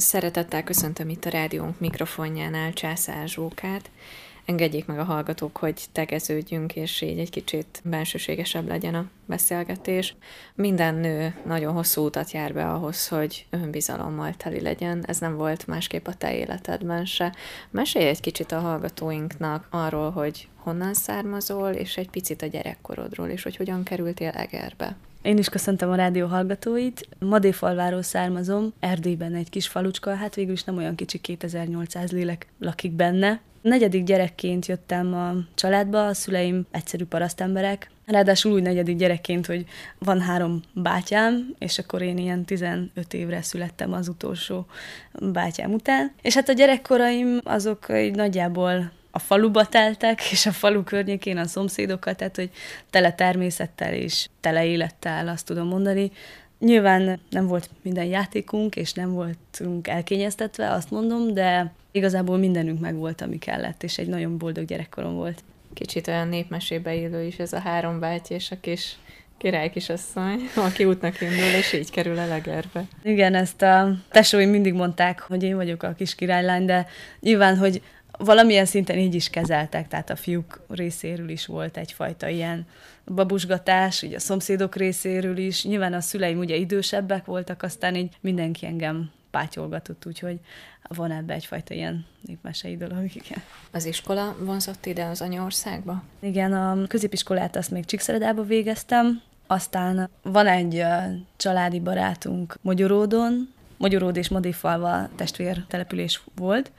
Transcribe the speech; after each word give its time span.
Szeretettel 0.00 0.62
köszöntöm 0.62 1.08
itt 1.08 1.24
a 1.24 1.30
rádiónk 1.30 1.80
mikrofonjánál 1.80 2.72
Császár 2.72 3.28
Zsókát. 3.28 3.90
Engedjék 4.44 4.86
meg 4.86 4.98
a 4.98 5.04
hallgatók, 5.04 5.56
hogy 5.56 5.84
tegeződjünk, 5.92 6.76
és 6.76 7.00
így 7.00 7.18
egy 7.18 7.30
kicsit 7.30 7.80
bensőségesebb 7.84 8.68
legyen 8.68 8.94
a 8.94 9.06
beszélgetés. 9.26 10.14
Minden 10.54 10.94
nő 10.94 11.34
nagyon 11.46 11.72
hosszú 11.72 12.04
utat 12.04 12.30
jár 12.30 12.52
be 12.54 12.70
ahhoz, 12.70 13.08
hogy 13.08 13.46
önbizalommal 13.50 14.34
teli 14.36 14.60
legyen. 14.60 15.04
Ez 15.06 15.18
nem 15.18 15.36
volt 15.36 15.66
másképp 15.66 16.06
a 16.06 16.14
te 16.14 16.34
életedben 16.34 17.04
se. 17.04 17.34
Mesélj 17.70 18.06
egy 18.08 18.20
kicsit 18.20 18.52
a 18.52 18.60
hallgatóinknak 18.60 19.66
arról, 19.70 20.10
hogy 20.10 20.48
honnan 20.56 20.94
származol, 20.94 21.70
és 21.70 21.96
egy 21.96 22.10
picit 22.10 22.42
a 22.42 22.46
gyerekkorodról, 22.46 23.28
és 23.28 23.42
hogy 23.42 23.56
hogyan 23.56 23.82
kerültél 23.82 24.30
Egerbe. 24.30 24.96
Én 25.22 25.38
is 25.38 25.48
köszöntöm 25.48 25.90
a 25.90 25.94
rádió 25.94 26.26
hallgatóit. 26.26 27.08
Madéfalváról 27.18 28.02
származom, 28.02 28.72
Erdélyben 28.80 29.34
egy 29.34 29.50
kis 29.50 29.68
falucska, 29.68 30.14
hát 30.14 30.34
végül 30.34 30.52
is 30.52 30.64
nem 30.64 30.76
olyan 30.76 30.94
kicsi, 30.94 31.18
2800 31.18 32.12
lélek 32.12 32.46
lakik 32.58 32.92
benne. 32.92 33.40
Negyedik 33.62 34.04
gyerekként 34.04 34.66
jöttem 34.66 35.14
a 35.14 35.34
családba, 35.54 36.06
a 36.06 36.14
szüleim 36.14 36.66
egyszerű 36.70 37.04
parasztemberek, 37.04 37.90
Ráadásul 38.10 38.52
úgy 38.52 38.62
negyedik 38.62 38.96
gyerekként, 38.96 39.46
hogy 39.46 39.64
van 39.98 40.20
három 40.20 40.60
bátyám, 40.74 41.54
és 41.58 41.78
akkor 41.78 42.02
én 42.02 42.18
ilyen 42.18 42.44
15 42.44 42.88
évre 43.10 43.42
születtem 43.42 43.92
az 43.92 44.08
utolsó 44.08 44.66
bátyám 45.32 45.72
után. 45.72 46.12
És 46.22 46.34
hát 46.34 46.48
a 46.48 46.52
gyerekkoraim 46.52 47.40
azok 47.44 47.86
így 47.94 48.14
nagyjából 48.14 48.92
a 49.10 49.18
faluba 49.18 49.66
teltek, 49.66 50.30
és 50.30 50.46
a 50.46 50.52
falu 50.52 50.82
környékén 50.82 51.36
a 51.36 51.46
szomszédokat, 51.46 52.16
tehát 52.16 52.36
hogy 52.36 52.50
tele 52.90 53.12
természettel 53.12 53.92
és 53.92 54.28
tele 54.40 54.64
élettel, 54.64 55.28
azt 55.28 55.46
tudom 55.46 55.66
mondani. 55.66 56.10
Nyilván 56.58 57.20
nem 57.30 57.46
volt 57.46 57.70
minden 57.82 58.04
játékunk, 58.04 58.76
és 58.76 58.92
nem 58.92 59.12
voltunk 59.12 59.88
elkényeztetve, 59.88 60.70
azt 60.70 60.90
mondom, 60.90 61.34
de 61.34 61.72
igazából 61.90 62.38
mindenünk 62.38 62.80
meg 62.80 62.94
volt, 62.94 63.20
ami 63.20 63.38
kellett, 63.38 63.82
és 63.82 63.98
egy 63.98 64.08
nagyon 64.08 64.38
boldog 64.38 64.64
gyerekkorom 64.64 65.14
volt. 65.14 65.42
Kicsit 65.74 66.08
olyan 66.08 66.28
népmesébe 66.28 66.94
élő 66.94 67.24
is 67.24 67.36
ez 67.36 67.52
a 67.52 67.58
három 67.58 68.00
báty 68.00 68.30
és 68.30 68.50
a 68.50 68.56
kis 68.60 68.96
király 69.38 69.70
kisasszony, 69.70 70.40
aki 70.56 70.84
útnak 70.84 71.20
indul, 71.20 71.58
és 71.58 71.72
így 71.72 71.90
kerül 71.90 72.18
a 72.18 72.26
legerbe. 72.26 72.84
Igen, 73.02 73.34
ezt 73.34 73.62
a 73.62 73.96
tesóim 74.10 74.50
mindig 74.50 74.72
mondták, 74.72 75.20
hogy 75.20 75.42
én 75.42 75.56
vagyok 75.56 75.82
a 75.82 75.92
kis 75.92 76.14
királylány, 76.14 76.64
de 76.64 76.86
nyilván, 77.20 77.56
hogy 77.56 77.82
valamilyen 78.24 78.64
szinten 78.64 78.98
így 78.98 79.14
is 79.14 79.30
kezeltek, 79.30 79.88
tehát 79.88 80.10
a 80.10 80.16
fiúk 80.16 80.60
részéről 80.68 81.28
is 81.28 81.46
volt 81.46 81.76
egyfajta 81.76 82.28
ilyen 82.28 82.66
babusgatás, 83.04 84.02
ugye 84.02 84.16
a 84.16 84.20
szomszédok 84.20 84.76
részéről 84.76 85.36
is. 85.36 85.64
Nyilván 85.64 85.92
a 85.92 86.00
szüleim 86.00 86.38
ugye 86.38 86.56
idősebbek 86.56 87.24
voltak, 87.24 87.62
aztán 87.62 87.94
így 87.94 88.16
mindenki 88.20 88.66
engem 88.66 89.10
pátyolgatott, 89.30 90.06
úgyhogy 90.06 90.38
van 90.88 91.10
ebbe 91.10 91.34
egyfajta 91.34 91.74
ilyen 91.74 92.06
népmesei 92.20 92.76
dolog, 92.76 93.04
igen. 93.14 93.42
Az 93.70 93.84
iskola 93.84 94.36
vonzott 94.40 94.86
ide 94.86 95.04
az 95.04 95.20
anyaországba? 95.20 96.02
Igen, 96.20 96.52
a 96.52 96.86
középiskolát 96.86 97.56
azt 97.56 97.70
még 97.70 97.84
Csíkszeredába 97.84 98.42
végeztem, 98.42 99.22
aztán 99.46 100.10
van 100.22 100.46
egy 100.46 100.84
családi 101.36 101.80
barátunk 101.80 102.58
Magyaródon, 102.60 103.52
Magyaród 103.76 104.16
és 104.16 104.28
Modéfalva 104.28 105.08
testvér 105.16 105.64
település 105.68 106.22
volt, 106.34 106.70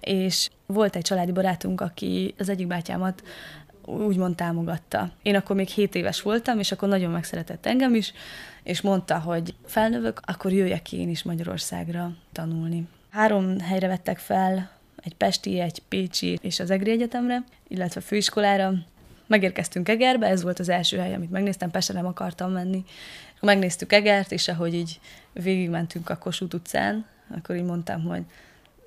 és 0.00 0.48
volt 0.66 0.96
egy 0.96 1.02
családi 1.02 1.32
barátunk, 1.32 1.80
aki 1.80 2.34
az 2.38 2.48
egyik 2.48 2.66
bátyámat 2.66 3.22
úgymond 3.84 4.34
támogatta. 4.34 5.10
Én 5.22 5.34
akkor 5.34 5.56
még 5.56 5.68
7 5.68 5.94
éves 5.94 6.22
voltam, 6.22 6.58
és 6.58 6.72
akkor 6.72 6.88
nagyon 6.88 7.10
megszeretett 7.10 7.66
engem 7.66 7.94
is, 7.94 8.12
és 8.62 8.80
mondta, 8.80 9.18
hogy 9.18 9.54
felnövök, 9.64 10.20
akkor 10.24 10.52
jöjjek 10.52 10.92
én 10.92 11.08
is 11.08 11.22
Magyarországra 11.22 12.12
tanulni. 12.32 12.88
Három 13.10 13.60
helyre 13.60 13.86
vettek 13.86 14.18
fel, 14.18 14.70
egy 15.02 15.14
Pesti, 15.14 15.60
egy 15.60 15.82
Pécsi 15.88 16.38
és 16.42 16.60
az 16.60 16.70
Egri 16.70 16.90
Egyetemre, 16.90 17.44
illetve 17.68 18.00
főiskolára. 18.00 18.72
Megérkeztünk 19.26 19.88
Egerbe, 19.88 20.26
ez 20.26 20.42
volt 20.42 20.58
az 20.58 20.68
első 20.68 20.96
hely, 20.96 21.14
amit 21.14 21.30
megnéztem, 21.30 21.70
Pestre 21.70 21.94
nem 21.94 22.06
akartam 22.06 22.52
menni. 22.52 22.84
Megnéztük 23.40 23.92
Egert, 23.92 24.32
és 24.32 24.48
ahogy 24.48 24.74
így 24.74 25.00
végigmentünk 25.32 26.10
a 26.10 26.16
Kossuth 26.16 26.54
utcán, 26.54 27.06
akkor 27.36 27.56
így 27.56 27.64
mondtam, 27.64 28.02
hogy 28.02 28.22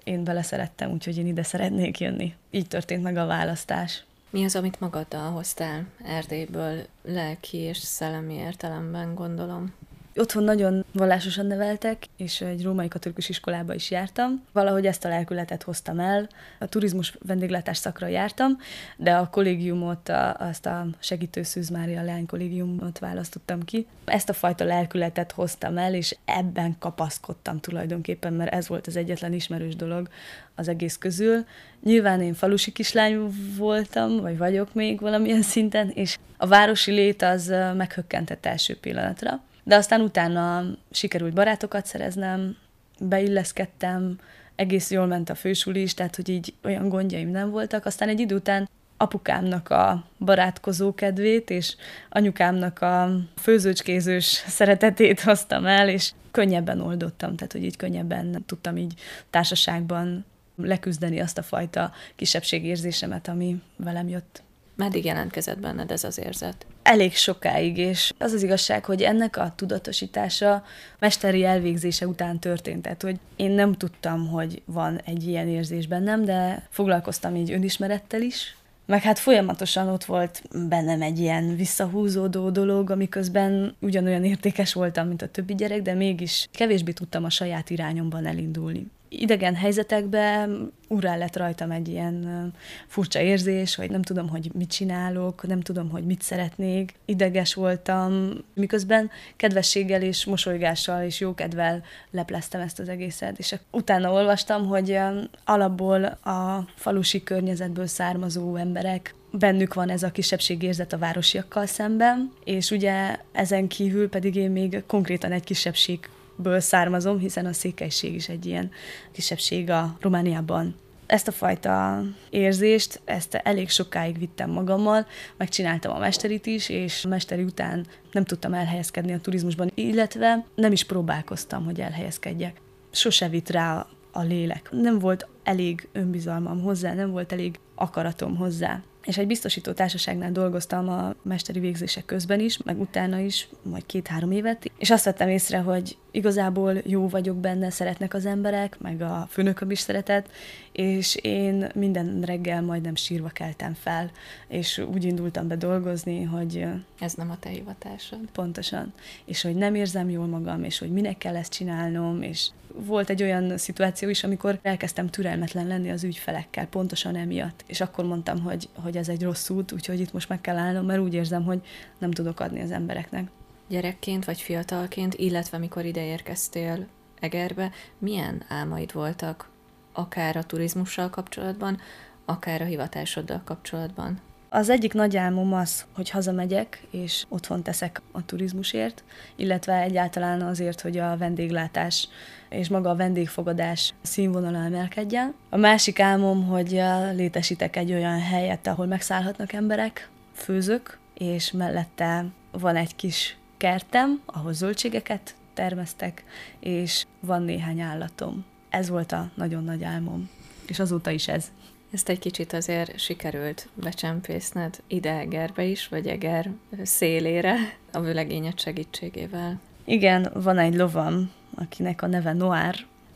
én 0.03 0.23
beleszerettem, 0.23 0.91
úgyhogy 0.91 1.17
én 1.17 1.27
ide 1.27 1.43
szeretnék 1.43 1.99
jönni. 1.99 2.35
Így 2.49 2.67
történt 2.67 3.03
meg 3.03 3.17
a 3.17 3.25
választás. 3.25 4.03
Mi 4.29 4.43
az, 4.43 4.55
amit 4.55 4.79
magaddal 4.79 5.31
hoztál 5.31 5.85
Erdélyből 6.05 6.85
lelki 7.03 7.57
és 7.57 7.77
szellemi 7.77 8.33
értelemben, 8.33 9.15
gondolom? 9.15 9.73
Otthon 10.15 10.43
nagyon 10.43 10.85
vallásosan 10.91 11.45
neveltek, 11.45 12.05
és 12.17 12.41
egy 12.41 12.63
római 12.63 12.87
katolikus 12.87 13.29
iskolába 13.29 13.73
is 13.73 13.91
jártam. 13.91 14.43
Valahogy 14.51 14.85
ezt 14.85 15.05
a 15.05 15.09
lelkületet 15.09 15.63
hoztam 15.63 15.99
el. 15.99 16.27
A 16.59 16.65
turizmus 16.65 17.17
vendéglátás 17.25 17.77
szakra 17.77 18.07
jártam, 18.07 18.57
de 18.97 19.13
a 19.15 19.29
kollégiumot, 19.29 20.09
a, 20.09 20.35
azt 20.37 20.65
a 20.65 20.87
segítő 20.99 21.43
Szűz 21.43 21.69
Mária 21.69 22.03
Leány 22.03 22.25
kollégiumot 22.25 22.99
választottam 22.99 23.63
ki. 23.63 23.87
Ezt 24.05 24.29
a 24.29 24.33
fajta 24.33 24.63
lelkületet 24.63 25.31
hoztam 25.31 25.77
el, 25.77 25.93
és 25.93 26.15
ebben 26.25 26.75
kapaszkodtam 26.79 27.59
tulajdonképpen, 27.59 28.33
mert 28.33 28.53
ez 28.53 28.67
volt 28.67 28.87
az 28.87 28.95
egyetlen 28.95 29.33
ismerős 29.33 29.75
dolog 29.75 30.09
az 30.55 30.67
egész 30.67 30.97
közül. 30.97 31.45
Nyilván 31.83 32.21
én 32.21 32.33
falusi 32.33 32.71
kislány 32.71 33.33
voltam, 33.57 34.21
vagy 34.21 34.37
vagyok 34.37 34.73
még 34.73 34.99
valamilyen 34.99 35.41
szinten, 35.41 35.89
és 35.89 36.17
a 36.37 36.47
városi 36.47 36.91
lét 36.91 37.21
az 37.21 37.47
meghökkentett 37.75 38.45
első 38.45 38.77
pillanatra 38.77 39.41
de 39.63 39.75
aztán 39.75 40.01
utána 40.01 40.63
sikerült 40.91 41.33
barátokat 41.33 41.85
szereznem, 41.85 42.57
beilleszkedtem, 42.99 44.19
egész 44.55 44.91
jól 44.91 45.05
ment 45.05 45.29
a 45.29 45.35
fősuli 45.35 45.81
is, 45.81 45.93
tehát 45.93 46.15
hogy 46.15 46.29
így 46.29 46.53
olyan 46.63 46.89
gondjaim 46.89 47.29
nem 47.29 47.49
voltak. 47.49 47.85
Aztán 47.85 48.09
egy 48.09 48.19
idő 48.19 48.35
után 48.35 48.69
apukámnak 48.97 49.69
a 49.69 50.03
barátkozó 50.19 50.93
kedvét, 50.93 51.49
és 51.49 51.75
anyukámnak 52.09 52.81
a 52.81 53.09
főzőcskézős 53.37 54.25
szeretetét 54.47 55.19
hoztam 55.19 55.65
el, 55.65 55.89
és 55.89 56.11
könnyebben 56.31 56.81
oldottam, 56.81 57.35
tehát 57.35 57.51
hogy 57.51 57.63
így 57.63 57.77
könnyebben 57.77 58.43
tudtam 58.45 58.77
így 58.77 58.93
társaságban 59.29 60.25
leküzdeni 60.55 61.19
azt 61.19 61.37
a 61.37 61.43
fajta 61.43 61.91
kisebbségérzésemet, 62.15 63.27
ami 63.27 63.61
velem 63.75 64.07
jött. 64.07 64.43
Meddig 64.75 65.05
jelentkezett 65.05 65.59
benned 65.59 65.91
ez 65.91 66.03
az 66.03 66.17
érzet? 66.17 66.65
Elég 66.83 67.15
sokáig, 67.15 67.77
és 67.77 68.13
az 68.17 68.33
az 68.33 68.43
igazság, 68.43 68.85
hogy 68.85 69.01
ennek 69.01 69.37
a 69.37 69.53
tudatosítása 69.55 70.63
mesteri 70.99 71.43
elvégzése 71.43 72.07
után 72.07 72.39
történt. 72.39 72.81
Tehát, 72.81 73.01
hogy 73.01 73.19
én 73.35 73.51
nem 73.51 73.73
tudtam, 73.73 74.27
hogy 74.27 74.61
van 74.65 75.01
egy 75.05 75.27
ilyen 75.27 75.47
érzés 75.47 75.87
bennem, 75.87 76.25
de 76.25 76.67
foglalkoztam 76.69 77.35
így 77.35 77.51
önismerettel 77.51 78.21
is, 78.21 78.55
meg 78.85 79.01
hát 79.01 79.19
folyamatosan 79.19 79.87
ott 79.87 80.03
volt 80.03 80.41
bennem 80.67 81.01
egy 81.01 81.19
ilyen 81.19 81.55
visszahúzódó 81.55 82.49
dolog, 82.49 82.89
amiközben 82.89 83.75
ugyanolyan 83.79 84.23
értékes 84.23 84.73
voltam, 84.73 85.07
mint 85.07 85.21
a 85.21 85.27
többi 85.27 85.55
gyerek, 85.55 85.81
de 85.81 85.93
mégis 85.93 86.47
kevésbé 86.51 86.91
tudtam 86.91 87.23
a 87.23 87.29
saját 87.29 87.69
irányomban 87.69 88.25
elindulni 88.25 88.87
idegen 89.13 89.55
helyzetekben 89.55 90.71
urán 90.87 91.17
lett 91.17 91.37
rajtam 91.37 91.71
egy 91.71 91.87
ilyen 91.87 92.51
furcsa 92.87 93.19
érzés, 93.19 93.75
hogy 93.75 93.89
nem 93.89 94.01
tudom, 94.01 94.29
hogy 94.29 94.49
mit 94.53 94.71
csinálok, 94.71 95.47
nem 95.47 95.61
tudom, 95.61 95.89
hogy 95.89 96.05
mit 96.05 96.21
szeretnék. 96.21 96.93
Ideges 97.05 97.53
voltam, 97.53 98.31
miközben 98.53 99.09
kedvességgel 99.35 100.01
és 100.01 100.25
mosolygással 100.25 101.03
és 101.03 101.19
jókedvel 101.19 101.83
lepleztem 102.11 102.61
ezt 102.61 102.79
az 102.79 102.89
egészet. 102.89 103.39
És 103.39 103.55
utána 103.71 104.11
olvastam, 104.11 104.67
hogy 104.67 104.99
alapból 105.45 106.03
a 106.05 106.67
falusi 106.75 107.23
környezetből 107.23 107.87
származó 107.87 108.55
emberek 108.55 109.15
bennük 109.31 109.73
van 109.73 109.89
ez 109.89 110.03
a 110.03 110.11
kisebbségérzet 110.11 110.93
a 110.93 110.97
városiakkal 110.97 111.65
szemben, 111.65 112.31
és 112.43 112.71
ugye 112.71 113.17
ezen 113.31 113.67
kívül 113.67 114.09
pedig 114.09 114.35
én 114.35 114.51
még 114.51 114.83
konkrétan 114.87 115.31
egy 115.31 115.43
kisebbség 115.43 116.09
ből 116.41 116.59
származom, 116.59 117.19
hiszen 117.19 117.45
a 117.45 117.53
székelység 117.53 118.15
is 118.15 118.29
egy 118.29 118.45
ilyen 118.45 118.71
kisebbség 119.11 119.69
a 119.69 119.97
Romániában. 119.99 120.75
Ezt 121.05 121.27
a 121.27 121.31
fajta 121.31 122.03
érzést, 122.29 123.01
ezt 123.05 123.33
elég 123.33 123.69
sokáig 123.69 124.19
vittem 124.19 124.49
magammal, 124.49 125.05
megcsináltam 125.37 125.95
a 125.95 125.99
mesterit 125.99 126.45
is, 126.45 126.69
és 126.69 127.05
a 127.05 127.07
mesteri 127.07 127.43
után 127.43 127.85
nem 128.11 128.23
tudtam 128.23 128.53
elhelyezkedni 128.53 129.13
a 129.13 129.19
turizmusban, 129.19 129.71
illetve 129.73 130.45
nem 130.55 130.71
is 130.71 130.83
próbálkoztam, 130.83 131.65
hogy 131.65 131.79
elhelyezkedjek. 131.79 132.61
Sose 132.91 133.29
vitt 133.29 133.49
rá 133.49 133.87
a 134.11 134.21
lélek. 134.21 134.69
Nem 134.71 134.99
volt 134.99 135.27
elég 135.43 135.87
önbizalmam 135.91 136.61
hozzá, 136.61 136.93
nem 136.93 137.11
volt 137.11 137.31
elég 137.31 137.59
akaratom 137.75 138.35
hozzá 138.35 138.81
és 139.05 139.17
egy 139.17 139.27
biztosító 139.27 139.71
társaságnál 139.71 140.31
dolgoztam 140.31 140.89
a 140.89 141.13
mesteri 141.21 141.59
végzések 141.59 142.05
közben 142.05 142.39
is, 142.39 142.57
meg 142.63 142.79
utána 142.79 143.19
is, 143.19 143.47
majd 143.61 143.85
két-három 143.85 144.31
évet, 144.31 144.71
és 144.77 144.89
azt 144.89 145.05
vettem 145.05 145.29
észre, 145.29 145.57
hogy 145.57 145.97
igazából 146.11 146.77
jó 146.85 147.07
vagyok 147.07 147.37
benne, 147.37 147.69
szeretnek 147.69 148.13
az 148.13 148.25
emberek, 148.25 148.79
meg 148.79 149.01
a 149.01 149.27
főnököm 149.29 149.71
is 149.71 149.79
szeretett, 149.79 150.29
és 150.71 151.15
én 151.15 151.69
minden 151.75 152.21
reggel 152.21 152.61
majdnem 152.61 152.95
sírva 152.95 153.29
keltem 153.29 153.73
fel, 153.73 154.11
és 154.47 154.77
úgy 154.77 155.03
indultam 155.03 155.47
be 155.47 155.55
dolgozni, 155.55 156.23
hogy... 156.23 156.65
Ez 156.99 157.13
nem 157.13 157.29
a 157.29 157.39
te 157.39 157.49
hivatásod. 157.49 158.19
Pontosan. 158.31 158.93
És 159.25 159.41
hogy 159.41 159.55
nem 159.55 159.75
érzem 159.75 160.09
jól 160.09 160.25
magam, 160.25 160.63
és 160.63 160.79
hogy 160.79 160.91
minek 160.91 161.17
kell 161.17 161.35
ezt 161.35 161.51
csinálnom, 161.53 162.21
és 162.21 162.49
volt 162.75 163.09
egy 163.09 163.23
olyan 163.23 163.57
szituáció 163.57 164.09
is, 164.09 164.23
amikor 164.23 164.59
elkezdtem 164.61 165.09
türelmetlen 165.09 165.67
lenni 165.67 165.91
az 165.91 166.03
ügyfelekkel, 166.03 166.67
pontosan 166.67 167.15
emiatt. 167.15 167.63
És 167.67 167.81
akkor 167.81 168.05
mondtam, 168.05 168.41
hogy, 168.41 168.69
hogy 168.73 168.97
ez 168.97 169.09
egy 169.09 169.23
rossz 169.23 169.49
út, 169.49 169.71
úgyhogy 169.71 169.99
itt 169.99 170.13
most 170.13 170.29
meg 170.29 170.41
kell 170.41 170.57
állnom, 170.57 170.85
mert 170.85 171.01
úgy 171.01 171.13
érzem, 171.13 171.43
hogy 171.43 171.61
nem 171.97 172.11
tudok 172.11 172.39
adni 172.39 172.61
az 172.61 172.71
embereknek 172.71 173.29
gyerekként 173.71 174.25
vagy 174.25 174.41
fiatalként, 174.41 175.13
illetve 175.13 175.57
mikor 175.57 175.85
ide 175.85 176.05
érkeztél 176.05 176.87
Egerbe, 177.19 177.71
milyen 177.97 178.43
álmaid 178.47 178.93
voltak, 178.93 179.49
akár 179.93 180.35
a 180.35 180.43
turizmussal 180.43 181.09
kapcsolatban, 181.09 181.79
akár 182.25 182.61
a 182.61 182.65
hivatásoddal 182.65 183.41
kapcsolatban? 183.43 184.19
Az 184.49 184.69
egyik 184.69 184.93
nagy 184.93 185.17
álmom 185.17 185.53
az, 185.53 185.85
hogy 185.95 186.09
hazamegyek, 186.09 186.83
és 186.89 187.25
otthon 187.29 187.63
teszek 187.63 188.01
a 188.11 188.25
turizmusért, 188.25 189.03
illetve 189.35 189.81
egyáltalán 189.81 190.41
azért, 190.41 190.81
hogy 190.81 190.97
a 190.97 191.17
vendéglátás 191.17 192.07
és 192.49 192.69
maga 192.69 192.89
a 192.89 192.95
vendégfogadás 192.95 193.93
színvonala 194.01 194.63
emelkedjen. 194.63 195.33
A 195.49 195.57
másik 195.57 195.99
álmom, 195.99 196.45
hogy 196.47 196.81
létesítek 197.13 197.75
egy 197.75 197.91
olyan 197.91 198.19
helyet, 198.19 198.67
ahol 198.67 198.85
megszállhatnak 198.85 199.53
emberek, 199.53 200.09
főzök, 200.33 200.99
és 201.13 201.51
mellette 201.51 202.25
van 202.51 202.75
egy 202.75 202.95
kis 202.95 203.35
kertem, 203.61 204.21
ahol 204.25 204.53
zöldségeket 204.53 205.35
termesztek, 205.53 206.23
és 206.59 207.05
van 207.19 207.43
néhány 207.43 207.79
állatom. 207.79 208.45
Ez 208.69 208.89
volt 208.89 209.11
a 209.11 209.29
nagyon 209.33 209.63
nagy 209.63 209.83
álmom, 209.83 210.29
és 210.67 210.79
azóta 210.79 211.09
is 211.09 211.27
ez. 211.27 211.51
Ezt 211.91 212.09
egy 212.09 212.19
kicsit 212.19 212.53
azért 212.53 212.99
sikerült 212.99 213.67
becsempészned 213.73 214.81
ide 214.87 215.11
Egerbe 215.11 215.63
is, 215.63 215.87
vagy 215.87 216.07
Eger 216.07 216.51
szélére 216.83 217.55
a 217.91 217.99
vőlegényed 217.99 218.59
segítségével. 218.59 219.59
Igen, 219.85 220.31
van 220.33 220.57
egy 220.57 220.75
lovam, 220.75 221.31
akinek 221.55 222.01
a 222.01 222.07
neve 222.07 222.33
Noár. 222.33 222.75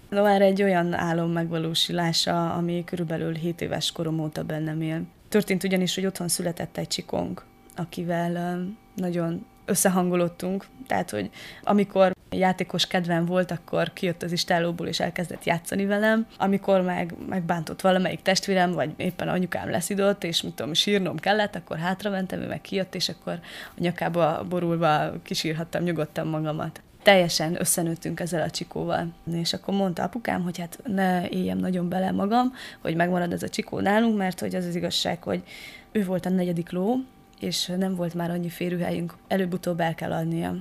Noár 0.10 0.42
egy 0.42 0.64
olyan 0.64 0.94
álom 0.94 1.32
megvalósulása, 1.32 2.54
ami 2.54 2.84
körülbelül 2.84 3.34
7 3.34 3.62
éves 3.62 3.92
korom 3.92 4.20
óta 4.20 4.44
bennem 4.44 4.82
él. 4.82 5.02
Történt 5.30 5.64
ugyanis, 5.64 5.96
hogy 5.96 6.06
otthon 6.06 6.28
született 6.28 6.78
egy 6.78 6.88
csikónk, 6.88 7.46
akivel 7.76 8.66
nagyon 8.96 9.46
összehangolottunk, 9.66 10.66
tehát, 10.88 11.10
hogy 11.10 11.30
amikor 11.64 12.14
játékos 12.30 12.88
kedvem 12.88 13.26
volt, 13.26 13.52
akkor 13.52 13.94
kijött 13.94 14.24
az 14.24 14.32
istálóból 14.32 14.88
és 14.88 15.00
elkezdett 15.00 15.44
játszani 15.44 15.86
velem. 15.86 16.28
Amikor 16.38 16.82
meg 16.82 17.14
megbántott 17.30 17.82
valamelyik 17.82 18.22
testvérem, 18.22 18.72
vagy 18.72 18.94
éppen 18.98 19.28
anyukám 19.28 19.70
leszidott, 19.70 20.24
és 20.24 20.42
mit 20.42 20.54
tudom, 20.54 20.74
sírnom 20.74 21.18
kellett, 21.18 21.56
akkor 21.56 21.78
hátramentem, 21.78 22.40
ő 22.40 22.48
meg 22.48 22.62
kijött, 22.62 22.96
és 22.96 23.10
akkor 23.10 23.34
a 23.70 23.78
nyakába 23.78 24.46
borulva 24.50 25.12
kisírhattam 25.24 25.84
nyugodtan 25.84 26.28
magamat 26.28 26.82
teljesen 27.04 27.56
összenőttünk 27.60 28.20
ezzel 28.20 28.42
a 28.42 28.50
csikóval. 28.50 29.08
És 29.34 29.54
akkor 29.54 29.74
mondta 29.74 30.04
apukám, 30.04 30.44
hogy 30.44 30.60
hát 30.60 30.80
ne 30.86 31.30
éljem 31.30 31.58
nagyon 31.58 31.90
bele 31.90 32.12
magam, 32.12 32.54
hogy 32.82 32.96
megmarad 32.96 33.34
ez 33.34 33.44
a 33.44 33.50
csikó 33.50 33.80
nálunk, 33.80 34.18
mert 34.18 34.40
hogy 34.40 34.56
az 34.56 34.66
az 34.66 34.76
igazság, 34.76 35.24
hogy 35.24 35.44
ő 35.92 36.06
volt 36.06 36.26
a 36.26 36.30
negyedik 36.30 36.72
ló, 36.72 36.96
és 37.40 37.72
nem 37.78 37.96
volt 37.96 38.14
már 38.14 38.30
annyi 38.32 38.50
férőhelyünk, 38.50 39.14
előbb-utóbb 39.28 39.80
el 39.80 39.96
kell 39.96 40.12
adnia. 40.12 40.56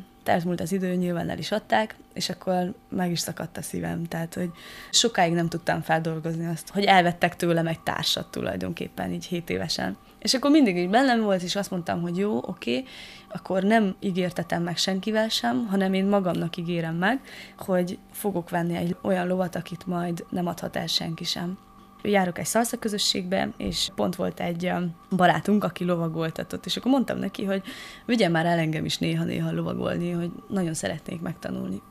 múlt 0.45 0.61
az 0.61 0.73
idő, 0.73 0.95
nyilván 0.95 1.31
el 1.31 1.39
is 1.39 1.53
adták, 1.53 1.97
és 2.13 2.29
akkor 2.29 2.75
meg 2.89 3.11
is 3.11 3.19
szakadt 3.19 3.57
a 3.57 3.63
szívem. 3.63 4.05
Tehát, 4.05 4.35
hogy 4.35 4.51
sokáig 4.91 5.33
nem 5.33 5.49
tudtam 5.49 5.83
feldolgozni 5.83 6.47
azt, 6.47 6.69
hogy 6.69 6.85
elvettek 6.85 7.37
tőlem 7.37 7.67
egy 7.67 7.81
társat 7.81 8.31
tulajdonképpen, 8.31 9.13
így 9.13 9.25
7 9.25 9.51
évesen. 9.51 9.97
És 10.19 10.35
akkor 10.35 10.51
mindig 10.51 10.77
így 10.77 10.91
bennem 10.91 11.21
volt, 11.21 11.43
és 11.43 11.57
azt 11.57 11.71
mondtam, 11.71 12.01
hogy 12.01 12.17
jó, 12.17 12.37
oké, 12.37 12.79
okay, 12.79 12.85
akkor 13.29 13.63
nem 13.63 13.97
ígértetem 14.01 14.63
meg 14.63 14.77
senkivel 14.77 15.29
sem, 15.29 15.67
hanem 15.67 15.95
én 15.95 16.07
magamnak 16.07 16.57
ígérem 16.57 16.95
meg, 16.95 17.21
hogy 17.59 17.99
fogok 18.13 18.51
venni 18.51 18.77
egy 18.77 18.97
olyan 19.03 19.27
lovat, 19.27 19.57
akit 19.57 19.87
majd 19.87 20.25
nem 20.29 20.47
adhat 20.47 20.77
el 20.77 20.87
senki 20.87 21.25
sem 21.25 21.59
járok 22.05 22.39
egy 22.39 22.47
szalsza 22.47 22.77
közösségbe, 22.79 23.53
és 23.57 23.89
pont 23.95 24.17
volt 24.17 24.41
egy 24.41 24.73
barátunk, 25.11 25.65
aki 25.65 25.85
lovagoltatott, 25.85 26.67
és 26.67 26.77
akkor 26.77 26.91
mondtam 26.91 27.19
neki, 27.19 27.45
hogy 27.45 27.63
vigyen 28.07 28.31
már 28.31 28.47
el 28.47 28.59
engem 28.59 28.85
is 28.85 28.99
néha-néha 28.99 29.53
lovagolni, 29.53 30.11
hogy 30.11 30.31
nagyon 30.49 30.75
szeretnék 30.75 31.21
megtanulni. 31.21 31.83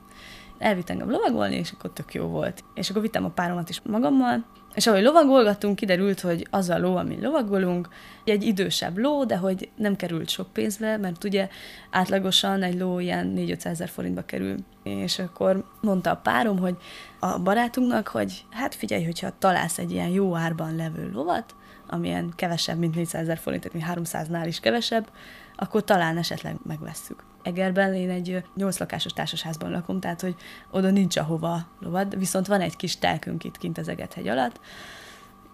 Elvitt 0.58 0.90
engem 0.90 1.10
lovagolni, 1.10 1.56
és 1.56 1.72
akkor 1.72 1.90
tök 1.92 2.14
jó 2.14 2.26
volt. 2.26 2.64
És 2.74 2.90
akkor 2.90 3.02
vittem 3.02 3.24
a 3.24 3.30
páromat 3.30 3.68
is 3.68 3.80
magammal, 3.82 4.44
és 4.74 4.86
ahogy 4.86 5.02
lovagolgattunk, 5.02 5.76
kiderült, 5.76 6.20
hogy 6.20 6.46
az 6.50 6.68
a 6.68 6.78
ló, 6.78 6.96
amin 6.96 7.18
lovagolunk, 7.20 7.88
egy 8.24 8.42
idősebb 8.42 8.98
ló, 8.98 9.24
de 9.24 9.36
hogy 9.36 9.68
nem 9.76 9.96
került 9.96 10.28
sok 10.28 10.52
pénzbe, 10.52 10.96
mert 10.96 11.24
ugye 11.24 11.48
átlagosan 11.90 12.62
egy 12.62 12.78
ló 12.78 12.98
ilyen 12.98 13.26
4 13.26 13.56
ezer 13.62 13.88
forintba 13.88 14.24
kerül. 14.24 14.56
És 14.82 15.18
akkor 15.18 15.64
mondta 15.80 16.10
a 16.10 16.16
párom, 16.16 16.58
hogy 16.58 16.76
a 17.20 17.38
barátunknak, 17.38 18.08
hogy 18.08 18.44
hát 18.50 18.74
figyelj, 18.74 19.04
hogyha 19.04 19.38
találsz 19.38 19.78
egy 19.78 19.90
ilyen 19.90 20.08
jó 20.08 20.36
árban 20.36 20.76
levő 20.76 21.10
lovat, 21.12 21.54
amilyen 21.86 22.32
kevesebb, 22.36 22.78
mint 22.78 22.94
400 22.94 23.22
ezer 23.22 23.38
forint, 23.38 23.70
tehát 23.70 23.98
300-nál 23.98 24.44
is 24.46 24.60
kevesebb, 24.60 25.10
akkor 25.56 25.84
talán 25.84 26.16
esetleg 26.16 26.56
megvesszük. 26.62 27.24
Egerben. 27.44 27.94
Én 27.94 28.10
egy 28.10 28.44
nyolc 28.56 28.78
lakásos 28.78 29.12
társasházban 29.12 29.70
lakom, 29.70 30.00
tehát 30.00 30.20
hogy 30.20 30.34
oda 30.70 30.90
nincs 30.90 31.16
ahova 31.16 31.66
lovad, 31.80 32.18
viszont 32.18 32.46
van 32.46 32.60
egy 32.60 32.76
kis 32.76 32.98
telkünk 32.98 33.44
itt 33.44 33.58
kint 33.58 33.78
az 33.78 33.88
Egethegy 33.88 34.28
alatt, 34.28 34.60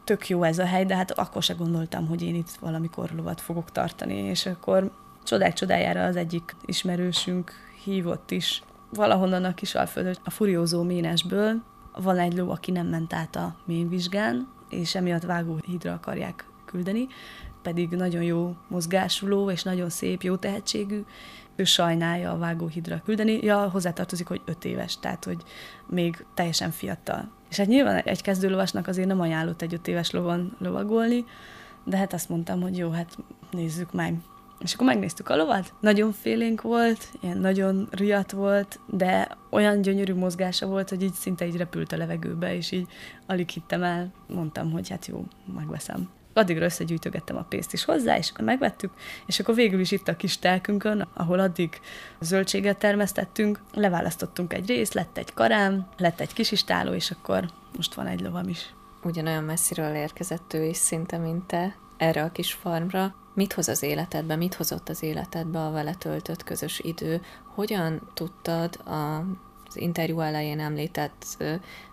tök 0.04 0.28
jó 0.28 0.42
ez 0.42 0.58
a 0.58 0.64
hely, 0.64 0.84
de 0.84 0.96
hát 0.96 1.10
akkor 1.10 1.42
se 1.42 1.54
gondoltam, 1.54 2.06
hogy 2.06 2.22
én 2.22 2.34
itt 2.34 2.50
valamikor 2.60 3.10
lovat 3.16 3.40
fogok 3.40 3.72
tartani, 3.72 4.14
és 4.14 4.46
akkor 4.46 4.90
csodák 5.24 5.52
csodájára 5.52 6.04
az 6.04 6.16
egyik 6.16 6.56
ismerősünk 6.64 7.52
hívott 7.84 8.30
is 8.30 8.62
valahonnan 8.92 9.44
a 9.44 9.54
kis 9.54 9.74
alföldön, 9.74 10.16
a 10.24 10.30
furiózó 10.30 10.82
ménesből. 10.82 11.62
Van 11.92 12.18
egy 12.18 12.36
ló, 12.36 12.50
aki 12.50 12.70
nem 12.70 12.86
ment 12.86 13.12
át 13.12 13.36
a 13.36 13.56
ménvizsgán, 13.64 14.48
és 14.68 14.94
emiatt 14.94 15.22
vágóhídra 15.22 15.92
akarják 15.92 16.44
küldeni, 16.64 17.06
pedig 17.62 17.90
nagyon 17.90 18.22
jó 18.22 18.56
mozgásuló, 18.68 19.50
és 19.50 19.62
nagyon 19.62 19.88
szép, 19.88 20.22
jó 20.22 20.36
tehetségű, 20.36 21.04
ő 21.60 21.64
sajnálja 21.64 22.32
a 22.32 22.38
vágóhidra 22.38 23.00
küldeni. 23.04 23.38
Ja, 23.42 23.68
hozzátartozik, 23.68 24.26
hogy 24.26 24.40
öt 24.44 24.64
éves, 24.64 24.98
tehát 24.98 25.24
hogy 25.24 25.42
még 25.86 26.24
teljesen 26.34 26.70
fiatal. 26.70 27.32
És 27.50 27.56
hát 27.56 27.66
nyilván 27.66 27.96
egy 27.96 28.22
kezdőlovasnak 28.22 28.86
azért 28.86 29.08
nem 29.08 29.20
ajánlott 29.20 29.62
egy 29.62 29.74
öt 29.74 29.88
éves 29.88 30.10
lovon 30.10 30.56
lovagolni, 30.58 31.24
de 31.84 31.96
hát 31.96 32.12
azt 32.12 32.28
mondtam, 32.28 32.60
hogy 32.60 32.76
jó, 32.76 32.90
hát 32.90 33.16
nézzük 33.50 33.92
meg. 33.92 34.14
És 34.58 34.74
akkor 34.74 34.86
megnéztük 34.86 35.28
a 35.28 35.36
lovat, 35.36 35.72
nagyon 35.80 36.12
félénk 36.12 36.62
volt, 36.62 37.08
ilyen 37.20 37.38
nagyon 37.38 37.88
riadt 37.90 38.30
volt, 38.30 38.80
de 38.86 39.28
olyan 39.50 39.80
gyönyörű 39.80 40.14
mozgása 40.14 40.66
volt, 40.66 40.88
hogy 40.88 41.02
így 41.02 41.12
szinte 41.12 41.46
így 41.46 41.56
repült 41.56 41.92
a 41.92 41.96
levegőbe, 41.96 42.54
és 42.54 42.70
így 42.70 42.86
alig 43.26 43.48
hittem 43.48 43.82
el. 43.82 44.12
Mondtam, 44.28 44.70
hogy 44.70 44.88
hát 44.88 45.06
jó, 45.06 45.24
megveszem 45.54 46.08
addigra 46.40 46.64
összegyűjtögettem 46.64 47.36
a 47.36 47.42
pénzt 47.48 47.72
is 47.72 47.84
hozzá, 47.84 48.16
és 48.16 48.30
akkor 48.30 48.44
megvettük, 48.44 48.92
és 49.26 49.40
akkor 49.40 49.54
végül 49.54 49.80
is 49.80 49.90
itt 49.90 50.08
a 50.08 50.16
kis 50.16 50.38
telkünkön, 50.38 51.06
ahol 51.14 51.38
addig 51.38 51.80
zöldséget 52.20 52.78
termesztettünk, 52.78 53.60
leválasztottunk 53.74 54.52
egy 54.52 54.66
részt, 54.66 54.94
lett 54.94 55.18
egy 55.18 55.34
karám, 55.34 55.86
lett 55.96 56.20
egy 56.20 56.32
kis 56.32 56.52
istáló, 56.52 56.92
és 56.92 57.10
akkor 57.10 57.50
most 57.76 57.94
van 57.94 58.06
egy 58.06 58.20
lovam 58.20 58.48
is. 58.48 58.74
Ugyanolyan 59.02 59.44
messziről 59.44 59.94
érkezett 59.94 60.54
ő 60.54 60.64
is 60.64 60.76
szinte, 60.76 61.18
mint 61.18 61.46
te, 61.46 61.76
erre 61.96 62.22
a 62.22 62.32
kis 62.32 62.52
farmra. 62.52 63.14
Mit 63.34 63.52
hoz 63.52 63.68
az 63.68 63.82
életedbe, 63.82 64.36
mit 64.36 64.54
hozott 64.54 64.88
az 64.88 65.02
életedbe 65.02 65.64
a 65.64 65.70
vele 65.70 65.94
töltött 65.94 66.44
közös 66.44 66.80
idő? 66.80 67.20
Hogyan 67.54 68.10
tudtad 68.14 68.80
a 68.86 69.24
az 69.70 69.76
interjú 69.76 70.20
elején 70.20 70.60
említett 70.60 71.24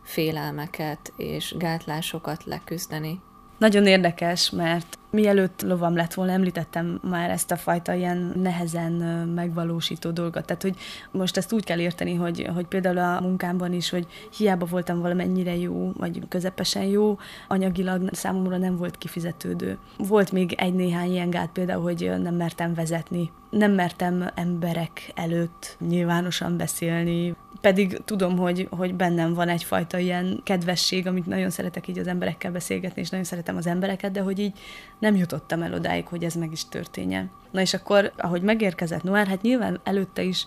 félelmeket 0.03 1.13
és 1.17 1.55
gátlásokat 1.57 2.43
leküzdeni? 2.43 3.21
Nagyon 3.57 3.85
érdekes, 3.87 4.49
mert 4.49 4.97
mielőtt 5.09 5.61
lovam 5.61 5.95
lett 5.95 6.13
volna, 6.13 6.31
említettem 6.31 6.99
már 7.03 7.29
ezt 7.29 7.51
a 7.51 7.55
fajta 7.55 7.93
ilyen 7.93 8.31
nehezen 8.35 8.91
megvalósító 9.35 10.11
dolgot. 10.11 10.45
Tehát, 10.45 10.61
hogy 10.61 10.75
most 11.11 11.37
ezt 11.37 11.53
úgy 11.53 11.63
kell 11.63 11.79
érteni, 11.79 12.13
hogy, 12.15 12.49
hogy 12.53 12.65
például 12.65 12.97
a 12.97 13.21
munkámban 13.21 13.73
is, 13.73 13.89
hogy 13.89 14.07
hiába 14.37 14.65
voltam 14.65 15.01
valamennyire 15.01 15.55
jó, 15.55 15.91
vagy 15.97 16.21
közepesen 16.29 16.83
jó, 16.83 17.17
anyagilag 17.47 18.09
számomra 18.11 18.57
nem 18.57 18.77
volt 18.77 18.97
kifizetődő. 18.97 19.77
Volt 19.97 20.31
még 20.31 20.53
egy-néhány 20.53 21.11
ilyen 21.11 21.29
gát 21.29 21.49
például, 21.49 21.81
hogy 21.81 22.11
nem 22.21 22.35
mertem 22.35 22.73
vezetni, 22.73 23.31
nem 23.49 23.71
mertem 23.71 24.29
emberek 24.35 25.11
előtt 25.15 25.77
nyilvánosan 25.87 26.57
beszélni, 26.57 27.35
pedig 27.61 28.01
tudom, 28.05 28.37
hogy, 28.37 28.67
hogy 28.71 28.95
bennem 28.95 29.33
van 29.33 29.49
egyfajta 29.49 29.97
ilyen 29.97 30.39
kedvesség, 30.43 31.07
amit 31.07 31.25
nagyon 31.25 31.49
szeretek 31.49 31.87
így 31.87 31.99
az 31.99 32.07
emberekkel 32.07 32.51
beszélgetni, 32.51 33.01
és 33.01 33.09
nagyon 33.09 33.25
szeretem 33.25 33.57
az 33.57 33.67
embereket, 33.67 34.11
de 34.11 34.21
hogy 34.21 34.39
így 34.39 34.57
nem 34.99 35.15
jutottam 35.15 35.61
el 35.61 35.73
odáig, 35.73 36.07
hogy 36.07 36.23
ez 36.23 36.33
meg 36.33 36.51
is 36.51 36.67
történjen. 36.67 37.31
Na 37.51 37.61
és 37.61 37.73
akkor, 37.73 38.11
ahogy 38.17 38.41
megérkezett 38.41 39.03
Noár, 39.03 39.27
hát 39.27 39.41
nyilván 39.41 39.79
előtte 39.83 40.21
is 40.21 40.45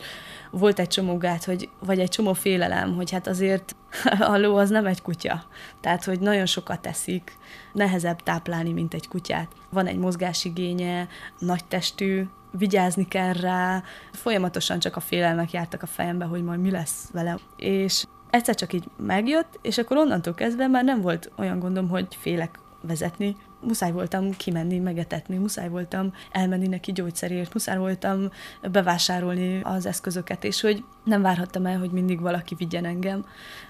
volt 0.50 0.78
egy 0.78 0.88
csomó 0.88 1.16
gát, 1.16 1.44
hogy, 1.44 1.68
vagy 1.78 1.98
egy 1.98 2.08
csomó 2.08 2.32
félelem, 2.32 2.94
hogy 2.94 3.10
hát 3.10 3.26
azért 3.26 3.76
a 4.32 4.36
ló 4.36 4.56
az 4.56 4.70
nem 4.70 4.86
egy 4.86 5.02
kutya. 5.02 5.44
Tehát, 5.80 6.04
hogy 6.04 6.20
nagyon 6.20 6.46
sokat 6.46 6.80
teszik, 6.80 7.36
nehezebb 7.72 8.22
táplálni, 8.22 8.72
mint 8.72 8.94
egy 8.94 9.08
kutyát. 9.08 9.48
Van 9.70 9.86
egy 9.86 9.98
mozgásigénye, 9.98 11.08
nagy 11.38 11.64
testű, 11.64 12.24
vigyázni 12.50 13.08
kell 13.08 13.32
rá, 13.32 13.82
folyamatosan 14.12 14.78
csak 14.78 14.96
a 14.96 15.00
félelmek 15.00 15.50
jártak 15.52 15.82
a 15.82 15.86
fejembe, 15.86 16.24
hogy 16.24 16.42
majd 16.42 16.60
mi 16.60 16.70
lesz 16.70 17.08
vele. 17.12 17.38
És 17.56 18.04
egyszer 18.30 18.54
csak 18.54 18.72
így 18.72 18.84
megjött, 18.96 19.58
és 19.62 19.78
akkor 19.78 19.96
onnantól 19.96 20.34
kezdve 20.34 20.66
már 20.66 20.84
nem 20.84 21.00
volt 21.00 21.30
olyan 21.36 21.58
gondom, 21.58 21.88
hogy 21.88 22.06
félek 22.20 22.58
vezetni, 22.80 23.36
muszáj 23.60 23.92
voltam 23.92 24.30
kimenni, 24.36 24.78
megetetni, 24.78 25.36
muszáj 25.36 25.68
voltam 25.68 26.12
elmenni 26.32 26.66
neki 26.66 26.92
gyógyszerért, 26.92 27.52
muszáj 27.52 27.78
voltam 27.78 28.30
bevásárolni 28.72 29.60
az 29.62 29.86
eszközöket, 29.86 30.44
és 30.44 30.60
hogy 30.60 30.84
nem 31.04 31.22
várhattam 31.22 31.66
el, 31.66 31.78
hogy 31.78 31.90
mindig 31.90 32.20
valaki 32.20 32.54
vigyen 32.54 32.84
engem. 32.84 33.24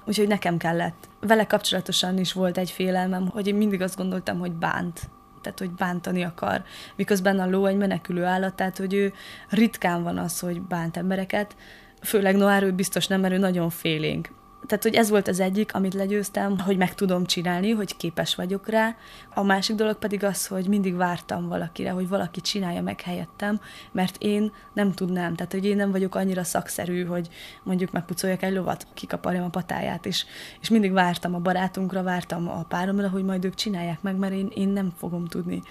Úgyhogy 0.05 0.29
nekem 0.29 0.57
kellett. 0.57 1.09
Vele 1.21 1.47
kapcsolatosan 1.47 2.19
is 2.19 2.33
volt 2.33 2.59
egy 2.59 2.71
félelmem, 2.71 3.29
hogy 3.29 3.47
én 3.47 3.55
mindig 3.55 3.83
azt 3.83 3.97
gondoltam, 3.97 4.39
hogy 4.39 4.53
bánt 4.53 5.09
tehát 5.41 5.59
hogy 5.59 5.71
bántani 5.71 6.23
akar, 6.23 6.63
miközben 6.97 7.39
a 7.39 7.51
ló 7.51 7.67
egy 7.67 7.77
menekülő 7.77 8.25
állat, 8.25 8.55
tehát 8.55 8.77
hogy 8.79 8.95
ő 8.95 9.13
ritkán 9.49 10.03
van 10.03 10.19
az, 10.19 10.41
hogy 10.41 10.61
bánt 10.61 10.97
embereket, 10.97 11.57
főleg 12.03 12.37
Noár 12.37 12.63
ő 12.63 12.73
biztos 12.73 13.07
nem, 13.07 13.21
mert 13.21 13.35
ő 13.35 13.37
nagyon 13.37 13.71
félénk 13.71 14.29
tehát, 14.67 14.83
hogy 14.83 14.95
ez 14.95 15.11
volt 15.11 15.29
az 15.29 15.41
egyik, 15.41 15.75
amit 15.75 15.95
legyőztem, 15.95 16.59
hogy 16.59 16.77
meg 16.77 16.95
tudom 16.95 17.25
csinálni, 17.25 17.71
hogy 17.71 17.97
képes 17.97 18.35
vagyok 18.35 18.69
rá. 18.69 18.97
A 19.35 19.43
másik 19.43 19.77
dolog 19.77 19.97
pedig 19.97 20.25
az, 20.25 20.47
hogy 20.47 20.69
mindig 20.69 20.97
vártam 20.97 21.49
valakire, 21.49 21.91
hogy 21.91 22.09
valaki 22.09 22.41
csinálja 22.41 22.83
meg 22.83 23.01
helyettem, 23.01 23.61
mert 23.93 24.17
én 24.19 24.53
nem 24.73 24.93
tudnám. 24.93 25.35
Tehát, 25.35 25.53
hogy 25.53 25.65
én 25.65 25.77
nem 25.77 25.91
vagyok 25.91 26.15
annyira 26.15 26.45
szakszerű, 26.45 27.05
hogy 27.05 27.29
mondjuk 27.63 27.91
megpucoljak 27.91 28.43
egy 28.43 28.55
lovat, 28.55 28.87
kikaparjam 28.95 29.45
a 29.45 29.49
patáját, 29.49 30.07
és, 30.07 30.25
és 30.61 30.69
mindig 30.69 30.93
vártam 30.93 31.35
a 31.35 31.39
barátunkra, 31.39 32.03
vártam 32.03 32.49
a 32.49 32.63
páromra, 32.63 33.09
hogy 33.09 33.25
majd 33.25 33.45
ők 33.45 33.55
csinálják 33.55 34.03
meg, 34.03 34.17
mert 34.17 34.33
én, 34.33 34.51
én 34.55 34.69
nem 34.69 34.93
fogom 34.97 35.27
tudni. 35.27 35.63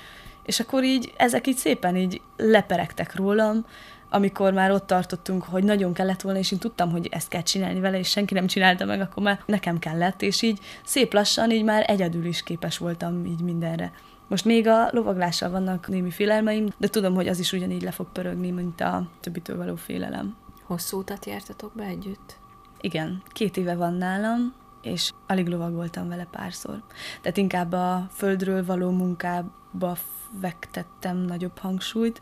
És 0.45 0.59
akkor 0.59 0.83
így 0.83 1.13
ezek 1.17 1.47
így 1.47 1.57
szépen 1.57 1.95
így 1.95 2.21
leperegtek 2.37 3.15
rólam, 3.15 3.65
amikor 4.09 4.53
már 4.53 4.71
ott 4.71 4.87
tartottunk, 4.87 5.43
hogy 5.43 5.63
nagyon 5.63 5.93
kellett 5.93 6.21
volna, 6.21 6.39
és 6.39 6.51
én 6.51 6.59
tudtam, 6.59 6.91
hogy 6.91 7.07
ezt 7.11 7.27
kell 7.27 7.41
csinálni 7.41 7.79
vele, 7.79 7.97
és 7.97 8.09
senki 8.09 8.33
nem 8.33 8.47
csinálta 8.47 8.85
meg, 8.85 9.01
akkor 9.01 9.23
már 9.23 9.39
nekem 9.45 9.79
kellett, 9.79 10.21
és 10.21 10.41
így 10.41 10.59
szép 10.83 11.13
lassan 11.13 11.51
így 11.51 11.63
már 11.63 11.83
egyedül 11.87 12.25
is 12.25 12.43
képes 12.43 12.77
voltam 12.77 13.25
így 13.25 13.41
mindenre. 13.41 13.91
Most 14.27 14.45
még 14.45 14.67
a 14.67 14.89
lovaglással 14.91 15.49
vannak 15.49 15.87
némi 15.87 16.11
félelmeim, 16.11 16.67
de 16.77 16.87
tudom, 16.87 17.13
hogy 17.13 17.27
az 17.27 17.39
is 17.39 17.51
ugyanígy 17.51 17.81
le 17.81 17.91
fog 17.91 18.11
pörögni, 18.11 18.51
mint 18.51 18.81
a 18.81 19.07
többitől 19.19 19.57
való 19.57 19.75
félelem. 19.75 20.35
Hosszú 20.63 20.97
utat 20.97 21.25
jártatok 21.25 21.71
be 21.75 21.83
együtt? 21.83 22.37
Igen, 22.81 23.21
két 23.27 23.57
éve 23.57 23.75
van 23.75 23.93
nálam, 23.93 24.53
és 24.81 25.11
alig 25.27 25.47
lovagoltam 25.47 26.07
vele 26.07 26.27
párszor. 26.31 26.83
Tehát 27.21 27.37
inkább 27.37 27.71
a 27.71 28.07
földről 28.11 28.65
való 28.65 28.89
munkába 28.89 29.97
vektettem 30.41 31.17
nagyobb 31.17 31.57
hangsúlyt, 31.57 32.21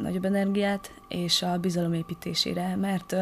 nagyobb 0.00 0.24
energiát, 0.24 0.92
és 1.08 1.42
a 1.42 1.58
bizalom 1.58 1.92
építésére, 1.92 2.76
mert 2.76 3.16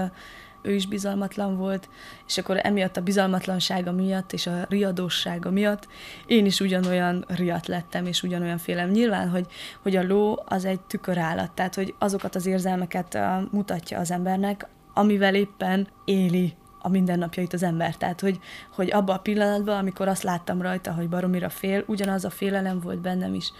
ő 0.62 0.74
is 0.74 0.86
bizalmatlan 0.86 1.56
volt, 1.56 1.88
és 2.26 2.38
akkor 2.38 2.60
emiatt 2.62 2.96
a 2.96 3.00
bizalmatlansága 3.00 3.92
miatt 3.92 4.32
és 4.32 4.46
a 4.46 4.66
riadósága 4.68 5.50
miatt 5.50 5.88
én 6.26 6.46
is 6.46 6.60
ugyanolyan 6.60 7.24
riadt 7.28 7.66
lettem, 7.66 8.06
és 8.06 8.22
ugyanolyan 8.22 8.58
félem. 8.58 8.90
Nyilván, 8.90 9.28
hogy, 9.28 9.46
hogy 9.82 9.96
a 9.96 10.06
ló 10.06 10.42
az 10.46 10.64
egy 10.64 10.80
tükörállat, 10.80 11.50
tehát 11.50 11.74
hogy 11.74 11.94
azokat 11.98 12.34
az 12.34 12.46
érzelmeket 12.46 13.18
mutatja 13.50 13.98
az 13.98 14.10
embernek, 14.10 14.66
amivel 14.94 15.34
éppen 15.34 15.88
éli 16.04 16.54
a 16.78 16.88
mindennapjait 16.88 17.52
az 17.52 17.62
ember. 17.62 17.96
Tehát, 17.96 18.20
hogy, 18.20 18.38
hogy 18.74 18.90
abban 18.92 19.16
a 19.16 19.20
pillanatban, 19.20 19.78
amikor 19.78 20.08
azt 20.08 20.22
láttam 20.22 20.62
rajta, 20.62 20.92
hogy 20.92 21.08
baromira 21.08 21.48
fél, 21.48 21.84
ugyanaz 21.86 22.24
a 22.24 22.30
félelem 22.30 22.80
volt 22.80 23.00
bennem 23.00 23.34
is. 23.34 23.52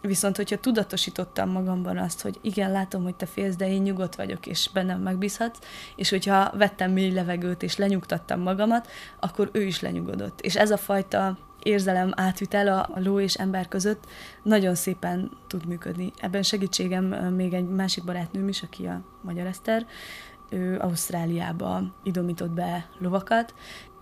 Viszont, 0.00 0.36
hogyha 0.36 0.56
tudatosítottam 0.56 1.50
magamban 1.50 1.98
azt, 1.98 2.22
hogy 2.22 2.38
igen, 2.40 2.70
látom, 2.70 3.02
hogy 3.02 3.14
te 3.14 3.26
félsz, 3.26 3.56
de 3.56 3.68
én 3.68 3.82
nyugodt 3.82 4.14
vagyok, 4.14 4.46
és 4.46 4.70
bennem 4.72 5.00
megbízhatsz, 5.00 5.58
és 5.96 6.10
hogyha 6.10 6.50
vettem 6.56 6.90
mély 6.90 7.12
levegőt, 7.12 7.62
és 7.62 7.76
lenyugtattam 7.76 8.40
magamat, 8.40 8.88
akkor 9.20 9.50
ő 9.52 9.62
is 9.62 9.80
lenyugodott. 9.80 10.40
És 10.40 10.56
ez 10.56 10.70
a 10.70 10.76
fajta 10.76 11.38
érzelem 11.62 12.12
átvitel 12.14 12.78
a, 12.78 13.00
ló 13.00 13.20
és 13.20 13.34
ember 13.34 13.68
között 13.68 14.04
nagyon 14.42 14.74
szépen 14.74 15.30
tud 15.46 15.66
működni. 15.66 16.12
Ebben 16.20 16.42
segítségem 16.42 17.04
még 17.34 17.52
egy 17.52 17.68
másik 17.68 18.04
barátnőm 18.04 18.48
is, 18.48 18.62
aki 18.62 18.86
a 18.86 19.00
Magyar 19.22 19.46
Eszter, 19.46 19.86
ő 20.50 20.78
Ausztráliába 20.78 21.82
idomított 22.02 22.50
be 22.50 22.88
lovakat, 22.98 23.54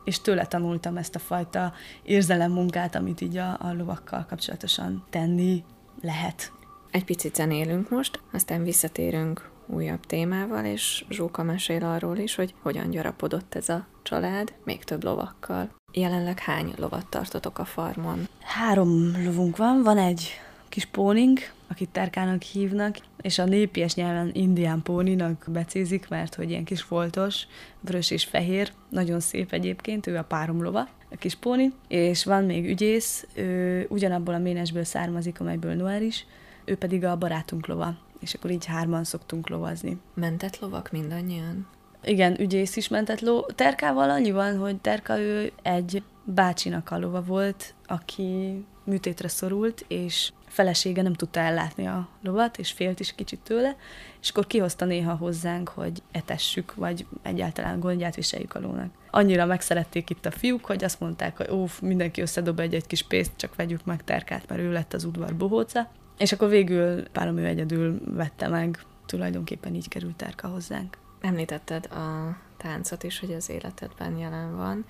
és 0.05 0.21
tőle 0.21 0.47
tanultam 0.47 0.97
ezt 0.97 1.15
a 1.15 1.19
fajta 1.19 1.73
érzelemmunkát, 2.03 2.95
amit 2.95 3.21
így 3.21 3.37
a, 3.37 3.57
a 3.61 3.73
lovakkal 3.73 4.27
kapcsolatosan 4.29 5.05
tenni 5.11 5.65
lehet. 6.05 6.53
Egy 6.91 7.05
picit 7.05 7.35
zenélünk 7.35 7.91
most, 7.91 8.21
aztán 8.33 8.63
visszatérünk 8.63 9.51
újabb 9.67 10.07
témával, 10.07 10.65
és 10.65 11.05
Zsóka 11.11 11.43
mesél 11.43 11.85
arról 11.85 12.17
is, 12.17 12.35
hogy 12.35 12.55
hogyan 12.63 12.91
gyarapodott 12.91 13.55
ez 13.55 13.69
a 13.69 13.87
család, 14.03 14.53
még 14.65 14.85
több 14.85 15.05
lovakkal. 15.05 15.71
Jelenleg 15.93 16.39
hány 16.39 16.73
lovat 16.77 17.07
tartotok 17.07 17.59
a 17.59 17.65
farmon? 17.65 18.29
Három 18.41 19.23
lovunk 19.25 19.57
van, 19.57 19.83
van 19.83 19.99
egy 19.99 20.31
kis 20.69 20.85
pónink, 20.85 21.53
akit 21.69 21.89
Terkának 21.89 22.43
hívnak, 22.43 22.97
és 23.21 23.39
a 23.39 23.45
népies 23.45 23.95
nyelven 23.95 24.31
indián 24.33 24.83
póninak 24.83 25.45
becézik, 25.49 26.09
mert 26.09 26.35
hogy 26.35 26.51
ilyen 26.51 26.65
kis 26.65 26.83
foltos, 26.83 27.47
vörös 27.81 28.11
és 28.11 28.25
fehér, 28.25 28.73
nagyon 28.89 29.21
szép 29.21 29.53
egyébként, 29.53 30.07
ő 30.07 30.17
a 30.17 30.23
páromlova, 30.23 30.89
a 31.15 31.19
kis 31.19 31.35
póni, 31.35 31.73
és 31.89 32.25
van 32.25 32.45
még 32.45 32.69
ügyész, 32.69 33.27
ő 33.35 33.87
ugyanabból 33.89 34.35
a 34.35 34.39
ménesből 34.39 34.85
származik, 34.85 35.41
amelyből 35.41 35.75
Noel 35.75 36.03
is, 36.03 36.27
ő 36.65 36.77
pedig 36.77 37.05
a 37.05 37.17
barátunk 37.17 37.67
lova, 37.67 37.97
és 38.21 38.35
akkor 38.35 38.51
így 38.51 38.65
hárman 38.65 39.05
szoktunk 39.05 39.49
lovazni. 39.49 39.99
Mentett 40.15 40.59
lovak 40.59 40.91
mindannyian? 40.93 41.67
Igen, 42.03 42.41
ügyész 42.41 42.77
is 42.77 42.89
mentett 42.89 43.21
ló. 43.21 43.41
Terkával 43.43 44.11
annyi 44.11 44.31
van, 44.31 44.59
hogy 44.59 44.77
Terka 44.77 45.19
ő 45.19 45.53
egy 45.63 46.03
bácsinak 46.25 46.91
a 46.91 46.99
lova 46.99 47.23
volt, 47.23 47.75
aki 47.87 48.65
műtétre 48.85 49.29
szorult, 49.29 49.85
és 49.89 50.33
felesége 50.55 51.03
nem 51.03 51.13
tudta 51.13 51.41
ellátni 51.41 51.87
a 51.87 52.09
lovat, 52.23 52.59
és 52.59 52.73
félt 52.73 53.01
is 53.01 53.15
kicsit 53.15 53.41
tőle, 53.41 53.77
és 54.21 54.31
akkor 54.31 54.47
kihozta 54.47 54.85
néha 54.85 55.15
hozzánk, 55.15 55.69
hogy 55.69 56.03
etessük, 56.13 56.75
vagy 56.75 57.07
egyáltalán 57.23 57.81
gondját 57.81 58.15
viseljük 58.15 58.55
a 58.55 58.61
lónak. 58.61 58.91
Annyira 59.11 59.47
megszerették 59.47 60.11
itt 60.11 60.27
a 60.27 60.31
fiúk, 60.31 60.65
hogy 60.65 60.85
azt 60.85 61.01
mondták, 61.01 61.37
hogy 61.37 61.51
ó, 61.51 61.67
mindenki 61.81 62.21
összedob 62.21 62.61
egy-egy 62.61 62.87
kis 62.87 63.03
pénzt, 63.03 63.33
csak 63.37 63.55
vegyük 63.55 63.85
meg 63.85 64.05
terkát, 64.05 64.49
mert 64.49 64.61
ő 64.61 64.73
lett 64.73 64.93
az 64.93 65.05
udvar 65.05 65.37
bohóca. 65.37 65.91
És 66.19 66.33
akkor 66.33 66.49
végül 66.49 67.09
párom 67.09 67.39
ő 67.39 67.47
egyedül 67.47 68.01
vette 68.05 68.49
meg, 68.49 68.79
tulajdonképpen 69.07 69.75
így 69.75 69.89
került 69.89 70.17
terka 70.17 70.49
hozzánk. 70.49 70.97
Említetted 71.21 71.87
a 71.87 72.37
táncot 72.57 73.03
is, 73.03 73.19
hogy 73.19 73.33
az 73.33 73.51
életedben 73.51 74.17
jelen 74.17 74.57
van. 74.57 74.85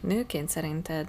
Nőként 0.00 0.48
szerinted 0.48 1.06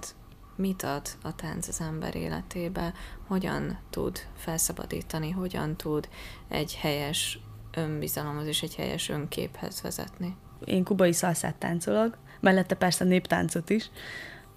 mit 0.58 0.82
ad 0.82 1.08
a 1.22 1.34
tánc 1.34 1.68
az 1.68 1.80
ember 1.80 2.14
életébe, 2.16 2.92
hogyan 3.26 3.78
tud 3.90 4.18
felszabadítani, 4.36 5.30
hogyan 5.30 5.76
tud 5.76 6.08
egy 6.48 6.74
helyes 6.74 7.38
önbizalomhoz 7.74 8.46
és 8.46 8.62
egy 8.62 8.74
helyes 8.74 9.08
önképhez 9.08 9.82
vezetni. 9.82 10.36
Én 10.64 10.84
kubai 10.84 11.12
szalszát 11.12 11.54
táncolok, 11.54 12.18
mellette 12.40 12.74
persze 12.74 13.04
néptáncot 13.04 13.70
is. 13.70 13.90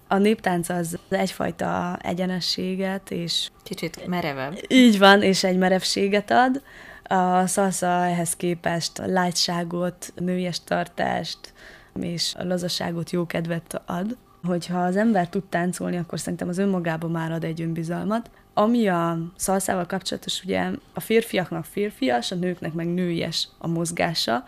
A 0.08 0.16
néptánc 0.16 0.68
az 0.68 0.98
egyfajta 1.08 1.98
egyenességet 2.02 3.10
és... 3.10 3.50
Kicsit 3.62 4.06
merevebb. 4.06 4.58
Így 4.68 4.98
van, 4.98 5.22
és 5.22 5.44
egy 5.44 5.58
merevséget 5.58 6.30
ad. 6.30 6.62
A 7.02 7.46
szalsza 7.46 7.86
ehhez 7.86 8.36
képest 8.36 8.98
a 8.98 9.06
lágyságot, 9.06 10.12
nőies 10.16 10.60
tartást 10.64 11.52
és 12.00 12.34
a 12.38 12.44
lazaságot, 12.44 13.10
jókedvet 13.10 13.82
ad 13.86 14.16
hogyha 14.44 14.82
az 14.82 14.96
ember 14.96 15.28
tud 15.28 15.44
táncolni, 15.44 15.96
akkor 15.96 16.20
szerintem 16.20 16.48
az 16.48 16.58
önmagában 16.58 17.10
már 17.10 17.32
ad 17.32 17.44
egy 17.44 17.62
önbizalmat. 17.62 18.30
Ami 18.54 18.88
a 18.88 19.18
szalszával 19.36 19.86
kapcsolatos, 19.86 20.42
ugye 20.44 20.70
a 20.94 21.00
férfiaknak 21.00 21.64
férfias, 21.64 22.30
a 22.30 22.34
nőknek 22.34 22.72
meg 22.72 22.86
nőies 22.86 23.48
a 23.58 23.66
mozgása, 23.66 24.44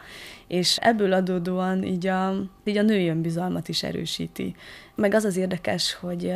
és 0.46 0.76
ebből 0.80 1.12
adódóan 1.12 1.82
így 1.82 2.06
a, 2.06 2.34
így 2.64 2.76
a 2.76 2.82
női 2.82 3.08
önbizalmat 3.08 3.68
is 3.68 3.82
erősíti. 3.82 4.54
Meg 4.94 5.14
az 5.14 5.24
az 5.24 5.36
érdekes, 5.36 5.94
hogy 5.94 6.34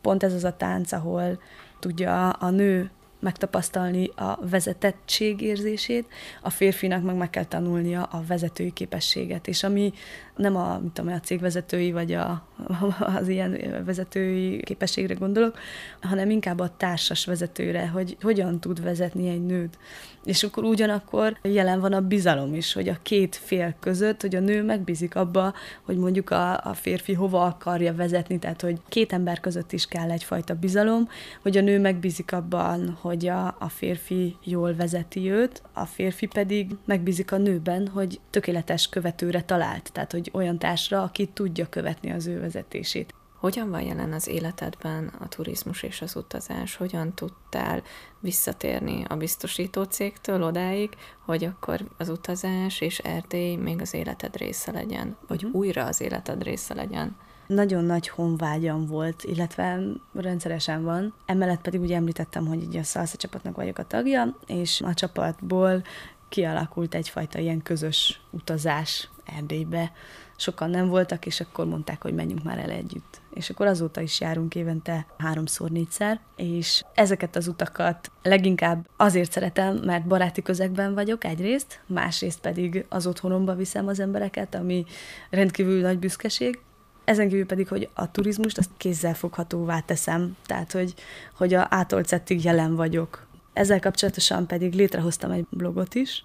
pont 0.00 0.22
ez 0.22 0.32
az 0.32 0.44
a 0.44 0.56
tánc, 0.56 0.92
ahol 0.92 1.40
tudja 1.78 2.30
a 2.30 2.50
nő 2.50 2.90
megtapasztalni 3.20 4.10
a 4.16 4.38
vezetettség 4.50 5.40
érzését, 5.40 6.06
a 6.42 6.50
férfinak 6.50 7.02
meg 7.02 7.16
meg 7.16 7.30
kell 7.30 7.44
tanulnia 7.44 8.02
a 8.02 8.22
vezetői 8.26 8.72
képességet. 8.72 9.48
És 9.48 9.62
ami 9.62 9.92
nem 10.40 10.56
a, 10.56 10.78
mit 10.82 10.92
tudom, 10.92 11.12
a 11.12 11.20
cégvezetői 11.20 11.92
vagy 11.92 12.12
a, 12.12 12.46
az 13.20 13.28
ilyen 13.28 13.82
vezetői 13.84 14.62
képességre 14.62 15.14
gondolok, 15.14 15.58
hanem 16.00 16.30
inkább 16.30 16.58
a 16.58 16.76
társas 16.76 17.24
vezetőre, 17.24 17.88
hogy 17.88 18.16
hogyan 18.20 18.60
tud 18.60 18.82
vezetni 18.82 19.28
egy 19.28 19.46
nőt. 19.46 19.78
És 20.24 20.42
akkor 20.42 20.64
ugyanakkor 20.64 21.36
jelen 21.42 21.80
van 21.80 21.92
a 21.92 22.00
bizalom 22.00 22.54
is, 22.54 22.72
hogy 22.72 22.88
a 22.88 22.98
két 23.02 23.36
fél 23.36 23.74
között, 23.80 24.20
hogy 24.20 24.36
a 24.36 24.40
nő 24.40 24.62
megbízik 24.62 25.16
abba, 25.16 25.54
hogy 25.82 25.96
mondjuk 25.96 26.30
a, 26.30 26.64
a 26.64 26.74
férfi 26.74 27.12
hova 27.12 27.44
akarja 27.44 27.94
vezetni, 27.94 28.38
tehát 28.38 28.60
hogy 28.60 28.78
két 28.88 29.12
ember 29.12 29.40
között 29.40 29.72
is 29.72 29.86
kell 29.86 30.10
egyfajta 30.10 30.54
bizalom, 30.54 31.08
hogy 31.42 31.56
a 31.56 31.60
nő 31.60 31.80
megbízik 31.80 32.32
abban, 32.32 32.98
hogy 33.00 33.26
a, 33.26 33.46
a 33.58 33.68
férfi 33.68 34.36
jól 34.44 34.74
vezeti 34.74 35.30
őt, 35.30 35.62
a 35.72 35.84
férfi 35.86 36.26
pedig 36.26 36.70
megbízik 36.84 37.32
a 37.32 37.36
nőben, 37.36 37.88
hogy 37.88 38.20
tökéletes 38.30 38.88
követőre 38.88 39.42
talált, 39.42 39.92
tehát 39.92 40.12
hogy 40.12 40.29
olyan 40.32 40.58
társra, 40.58 41.02
aki 41.02 41.26
tudja 41.26 41.68
követni 41.68 42.10
az 42.10 42.26
ő 42.26 42.40
vezetését. 42.40 43.14
Hogyan 43.40 43.70
van 43.70 43.80
jelen 43.80 44.12
az 44.12 44.28
életedben 44.28 45.12
a 45.18 45.28
turizmus 45.28 45.82
és 45.82 46.02
az 46.02 46.16
utazás? 46.16 46.76
Hogyan 46.76 47.14
tudtál 47.14 47.82
visszatérni 48.18 49.04
a 49.08 49.16
biztosító 49.16 49.82
cégtől 49.82 50.42
odáig, 50.42 50.90
hogy 51.24 51.44
akkor 51.44 51.80
az 51.98 52.08
utazás 52.08 52.80
és 52.80 52.98
Erdély 52.98 53.56
még 53.56 53.80
az 53.80 53.94
életed 53.94 54.36
része 54.36 54.72
legyen, 54.72 55.16
vagy 55.28 55.44
uh-huh. 55.44 55.60
újra 55.60 55.84
az 55.84 56.00
életed 56.00 56.42
része 56.42 56.74
legyen? 56.74 57.16
Nagyon 57.46 57.84
nagy 57.84 58.08
honvágyam 58.08 58.86
volt, 58.86 59.24
illetve 59.24 59.80
rendszeresen 60.14 60.84
van. 60.84 61.14
Emellett 61.26 61.60
pedig 61.60 61.80
ugye 61.80 61.96
említettem, 61.96 62.46
hogy 62.46 62.62
így 62.62 62.76
a 62.76 62.82
szalsza 62.82 63.16
csapatnak 63.16 63.56
vagyok 63.56 63.78
a 63.78 63.86
tagja, 63.86 64.36
és 64.46 64.80
a 64.80 64.94
csapatból 64.94 65.82
kialakult 66.30 66.94
egyfajta 66.94 67.38
ilyen 67.38 67.62
közös 67.62 68.20
utazás 68.30 69.08
Erdélybe. 69.36 69.92
Sokan 70.36 70.70
nem 70.70 70.88
voltak, 70.88 71.26
és 71.26 71.40
akkor 71.40 71.66
mondták, 71.66 72.02
hogy 72.02 72.14
menjünk 72.14 72.42
már 72.42 72.58
el 72.58 72.70
együtt. 72.70 73.20
És 73.34 73.50
akkor 73.50 73.66
azóta 73.66 74.00
is 74.00 74.20
járunk 74.20 74.54
évente 74.54 75.06
háromszor, 75.18 75.70
négyszer, 75.70 76.20
és 76.36 76.84
ezeket 76.94 77.36
az 77.36 77.48
utakat 77.48 78.10
leginkább 78.22 78.88
azért 78.96 79.32
szeretem, 79.32 79.76
mert 79.76 80.06
baráti 80.06 80.42
közegben 80.42 80.94
vagyok 80.94 81.24
egyrészt, 81.24 81.80
másrészt 81.86 82.40
pedig 82.40 82.84
az 82.88 83.06
otthonomba 83.06 83.54
viszem 83.54 83.86
az 83.86 84.00
embereket, 84.00 84.54
ami 84.54 84.84
rendkívül 85.30 85.80
nagy 85.80 85.98
büszkeség, 85.98 86.60
ezen 87.04 87.28
kívül 87.28 87.46
pedig, 87.46 87.68
hogy 87.68 87.88
a 87.94 88.10
turizmust 88.10 88.58
azt 88.58 88.70
kézzelfoghatóvá 88.76 89.80
teszem, 89.80 90.36
tehát 90.46 90.72
hogy, 90.72 90.94
hogy 91.34 91.54
a 91.54 91.66
átolcettig 91.70 92.44
jelen 92.44 92.74
vagyok. 92.74 93.26
Ezzel 93.52 93.80
kapcsolatosan 93.80 94.46
pedig 94.46 94.72
létrehoztam 94.72 95.30
egy 95.30 95.46
blogot 95.50 95.94
is, 95.94 96.24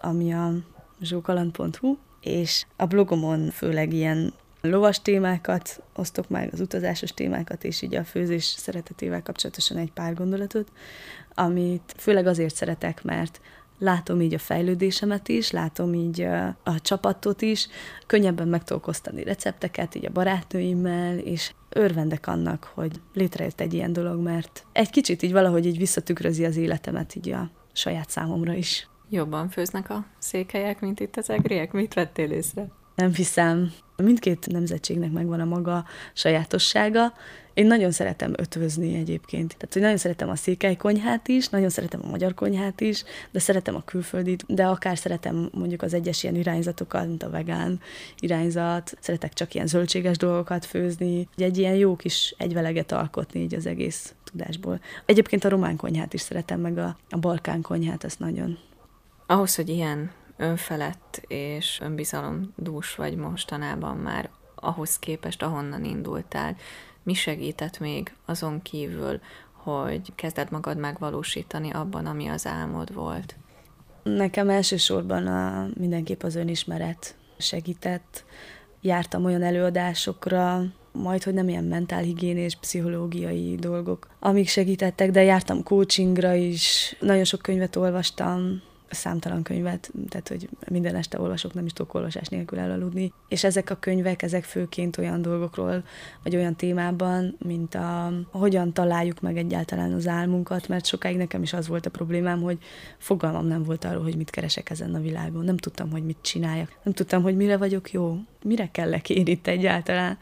ami 0.00 0.32
a 0.32 0.52
zsókaland.hu, 1.00 1.96
és 2.20 2.64
a 2.76 2.86
blogomon 2.86 3.50
főleg 3.50 3.92
ilyen 3.92 4.32
lovas 4.60 5.02
témákat 5.02 5.82
osztok 5.96 6.28
meg, 6.28 6.48
az 6.52 6.60
utazásos 6.60 7.10
témákat, 7.10 7.64
és 7.64 7.82
így 7.82 7.94
a 7.94 8.04
főzés 8.04 8.44
szeretetével 8.44 9.22
kapcsolatosan 9.22 9.76
egy 9.76 9.92
pár 9.92 10.14
gondolatot, 10.14 10.72
amit 11.34 11.94
főleg 11.96 12.26
azért 12.26 12.54
szeretek, 12.54 13.02
mert 13.02 13.40
látom 13.80 14.20
így 14.20 14.34
a 14.34 14.38
fejlődésemet 14.38 15.28
is, 15.28 15.50
látom 15.50 15.94
így 15.94 16.20
a, 16.64 16.80
csapatot 16.80 17.42
is, 17.42 17.68
könnyebben 18.06 18.48
meg 18.48 18.64
tudok 18.64 18.86
osztani 18.86 19.22
recepteket 19.22 19.94
így 19.94 20.06
a 20.06 20.10
barátnőimmel, 20.10 21.18
és 21.18 21.52
örvendek 21.68 22.26
annak, 22.26 22.70
hogy 22.74 23.00
létrejött 23.14 23.60
egy 23.60 23.74
ilyen 23.74 23.92
dolog, 23.92 24.20
mert 24.20 24.66
egy 24.72 24.90
kicsit 24.90 25.22
így 25.22 25.32
valahogy 25.32 25.66
így 25.66 25.78
visszatükrözi 25.78 26.44
az 26.44 26.56
életemet 26.56 27.14
így 27.14 27.30
a 27.30 27.50
saját 27.72 28.10
számomra 28.10 28.52
is. 28.52 28.88
Jobban 29.08 29.48
főznek 29.48 29.90
a 29.90 30.04
székelyek, 30.18 30.80
mint 30.80 31.00
itt 31.00 31.16
az 31.16 31.30
egriek? 31.30 31.72
Mit 31.72 31.94
vettél 31.94 32.30
észre? 32.30 32.79
Nem 33.00 33.14
hiszem. 33.14 33.72
Mindkét 33.96 34.46
nemzetségnek 34.46 35.10
megvan 35.10 35.40
a 35.40 35.44
maga 35.44 35.84
sajátossága. 36.14 37.12
Én 37.54 37.66
nagyon 37.66 37.90
szeretem 37.90 38.32
ötvözni 38.36 38.94
egyébként. 38.94 39.48
Tehát, 39.56 39.72
hogy 39.72 39.82
nagyon 39.82 39.96
szeretem 39.96 40.28
a 40.28 40.36
székely 40.36 40.76
konyhát 40.76 41.28
is, 41.28 41.48
nagyon 41.48 41.68
szeretem 41.68 42.00
a 42.02 42.08
magyar 42.08 42.34
konyhát 42.34 42.80
is, 42.80 43.04
de 43.30 43.38
szeretem 43.38 43.74
a 43.74 43.84
külföldit, 43.84 44.44
de 44.46 44.66
akár 44.66 44.98
szeretem 44.98 45.50
mondjuk 45.52 45.82
az 45.82 45.94
egyes 45.94 46.22
ilyen 46.22 46.34
irányzatokat, 46.34 47.06
mint 47.06 47.22
a 47.22 47.30
vegán 47.30 47.80
irányzat, 48.18 48.96
szeretek 49.00 49.32
csak 49.32 49.54
ilyen 49.54 49.66
zöldséges 49.66 50.16
dolgokat 50.16 50.64
főzni, 50.64 51.28
egy 51.36 51.58
ilyen 51.58 51.74
jó 51.74 51.96
kis 51.96 52.34
egyveleget 52.38 52.92
alkotni 52.92 53.40
így 53.40 53.54
az 53.54 53.66
egész 53.66 54.14
tudásból. 54.24 54.80
Egyébként 55.06 55.44
a 55.44 55.48
román 55.48 55.76
konyhát 55.76 56.12
is 56.12 56.20
szeretem, 56.20 56.60
meg 56.60 56.78
a, 56.78 56.96
a 57.10 57.18
balkán 57.18 57.60
konyhát, 57.60 58.04
ezt 58.04 58.18
nagyon. 58.18 58.58
Ahhoz, 59.26 59.54
hogy 59.54 59.68
ilyen 59.68 60.10
önfelett 60.40 61.22
és 61.26 61.80
önbizalom 61.82 62.52
dús 62.56 62.94
vagy 62.94 63.16
mostanában 63.16 63.96
már 63.96 64.30
ahhoz 64.54 64.98
képest, 64.98 65.42
ahonnan 65.42 65.84
indultál, 65.84 66.56
mi 67.02 67.14
segített 67.14 67.78
még 67.78 68.14
azon 68.24 68.62
kívül, 68.62 69.20
hogy 69.52 70.14
kezded 70.14 70.50
magad 70.50 70.78
megvalósítani 70.78 71.70
abban, 71.70 72.06
ami 72.06 72.28
az 72.28 72.46
álmod 72.46 72.94
volt? 72.94 73.36
Nekem 74.02 74.48
elsősorban 74.48 75.26
a, 75.26 75.68
mindenképp 75.74 76.22
az 76.22 76.34
önismeret 76.34 77.16
segített. 77.38 78.24
Jártam 78.80 79.24
olyan 79.24 79.42
előadásokra, 79.42 80.62
majd, 80.92 81.22
hogy 81.22 81.34
nem 81.34 81.48
ilyen 81.48 81.64
mentálhigiénés, 81.64 82.56
pszichológiai 82.56 83.54
dolgok, 83.54 84.08
amik 84.18 84.48
segítettek, 84.48 85.10
de 85.10 85.22
jártam 85.22 85.62
coachingra 85.62 86.34
is, 86.34 86.96
nagyon 87.00 87.24
sok 87.24 87.42
könyvet 87.42 87.76
olvastam, 87.76 88.62
számtalan 88.90 89.42
könyvet, 89.42 89.92
tehát 90.08 90.28
hogy 90.28 90.48
minden 90.68 90.94
este 90.94 91.20
olvasok, 91.20 91.54
nem 91.54 91.64
is 91.64 91.72
tudok 91.72 91.94
olvasás 91.94 92.28
nélkül 92.28 92.58
elaludni. 92.58 93.12
És 93.28 93.44
ezek 93.44 93.70
a 93.70 93.74
könyvek, 93.74 94.22
ezek 94.22 94.44
főként 94.44 94.98
olyan 94.98 95.22
dolgokról, 95.22 95.84
vagy 96.22 96.36
olyan 96.36 96.56
témában, 96.56 97.36
mint 97.38 97.74
a 97.74 98.12
hogyan 98.30 98.72
találjuk 98.72 99.20
meg 99.20 99.36
egyáltalán 99.36 99.92
az 99.92 100.06
álmunkat, 100.06 100.68
mert 100.68 100.86
sokáig 100.86 101.16
nekem 101.16 101.42
is 101.42 101.52
az 101.52 101.68
volt 101.68 101.86
a 101.86 101.90
problémám, 101.90 102.42
hogy 102.42 102.58
fogalmam 102.98 103.46
nem 103.46 103.62
volt 103.62 103.84
arról, 103.84 104.02
hogy 104.02 104.16
mit 104.16 104.30
keresek 104.30 104.70
ezen 104.70 104.94
a 104.94 105.00
világon. 105.00 105.44
Nem 105.44 105.56
tudtam, 105.56 105.90
hogy 105.90 106.04
mit 106.04 106.18
csináljak. 106.20 106.78
Nem 106.82 106.94
tudtam, 106.94 107.22
hogy 107.22 107.36
mire 107.36 107.56
vagyok 107.56 107.90
jó, 107.90 108.16
mire 108.42 108.68
kellek 108.72 109.10
én 109.10 109.26
itt 109.26 109.46
egyáltalán. 109.46 110.18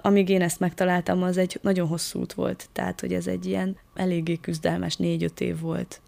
Amíg 0.00 0.28
én 0.28 0.42
ezt 0.42 0.60
megtaláltam, 0.60 1.22
az 1.22 1.36
egy 1.36 1.58
nagyon 1.62 1.88
hosszú 1.88 2.20
út 2.20 2.32
volt. 2.32 2.68
Tehát, 2.72 3.00
hogy 3.00 3.12
ez 3.12 3.26
egy 3.26 3.46
ilyen 3.46 3.76
eléggé 3.94 4.36
küzdelmes 4.36 4.96
négy-öt 4.96 5.40
év 5.40 5.60
volt 5.60 6.00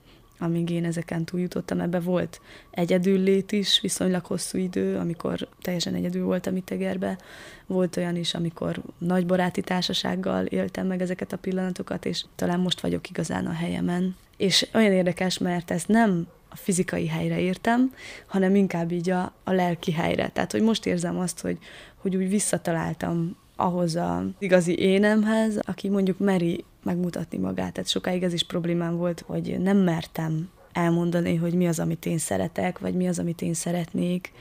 amíg 0.45 0.71
én 0.71 0.85
ezeken 0.85 1.25
túljutottam. 1.25 1.81
Ebbe 1.81 2.01
volt 2.01 2.41
egyedüllét 2.71 3.53
is, 3.53 3.81
viszonylag 3.81 4.25
hosszú 4.25 4.59
idő, 4.59 4.97
amikor 4.97 5.49
teljesen 5.63 5.95
egyedül 5.95 6.25
voltam 6.25 6.57
itt 6.57 6.71
Egerbe. 6.71 7.19
Volt 7.67 7.97
olyan 7.97 8.17
is, 8.17 8.35
amikor 8.35 8.81
nagy 8.99 9.27
baráti 9.27 9.61
társasággal 9.61 10.45
éltem 10.45 10.87
meg 10.87 11.01
ezeket 11.01 11.33
a 11.33 11.37
pillanatokat, 11.37 12.05
és 12.05 12.25
talán 12.37 12.61
most 12.61 12.81
vagyok 12.81 13.09
igazán 13.09 13.47
a 13.47 13.53
helyemen. 13.53 14.17
És 14.37 14.69
olyan 14.75 14.93
érdekes, 14.93 15.39
mert 15.39 15.71
ezt 15.71 15.89
nem 15.89 16.27
a 16.49 16.57
fizikai 16.57 17.07
helyre 17.07 17.41
értem, 17.41 17.93
hanem 18.27 18.55
inkább 18.55 18.93
így 18.93 19.11
a, 19.11 19.33
a 19.45 19.53
lelki 19.53 19.93
helyre. 19.93 20.29
Tehát, 20.29 20.53
hogy 20.53 20.63
most 20.63 20.87
érzem 20.87 21.19
azt, 21.19 21.41
hogy, 21.41 21.59
hogy 21.97 22.17
úgy 22.17 22.29
visszataláltam 22.29 23.37
ahhoz 23.57 23.97
az 23.97 24.25
igazi 24.39 24.79
énemhez, 24.79 25.59
aki 25.63 25.89
mondjuk 25.89 26.19
meri 26.19 26.65
megmutatni 26.85 27.39
magát. 27.39 27.73
Tehát 27.73 27.89
sokáig 27.89 28.23
ez 28.23 28.33
is 28.33 28.43
problémám 28.43 28.97
volt, 28.97 29.25
hogy 29.27 29.59
nem 29.61 29.77
mertem 29.77 30.49
elmondani, 30.73 31.35
hogy 31.35 31.55
mi 31.55 31.67
az, 31.67 31.79
amit 31.79 32.07
én 32.07 32.19
szeretek, 32.19 32.79
vagy 32.79 32.95
mi 32.95 33.09
az, 33.09 33.19
amit 33.19 33.43
én 33.43 33.55
szeretnék. 33.55 34.33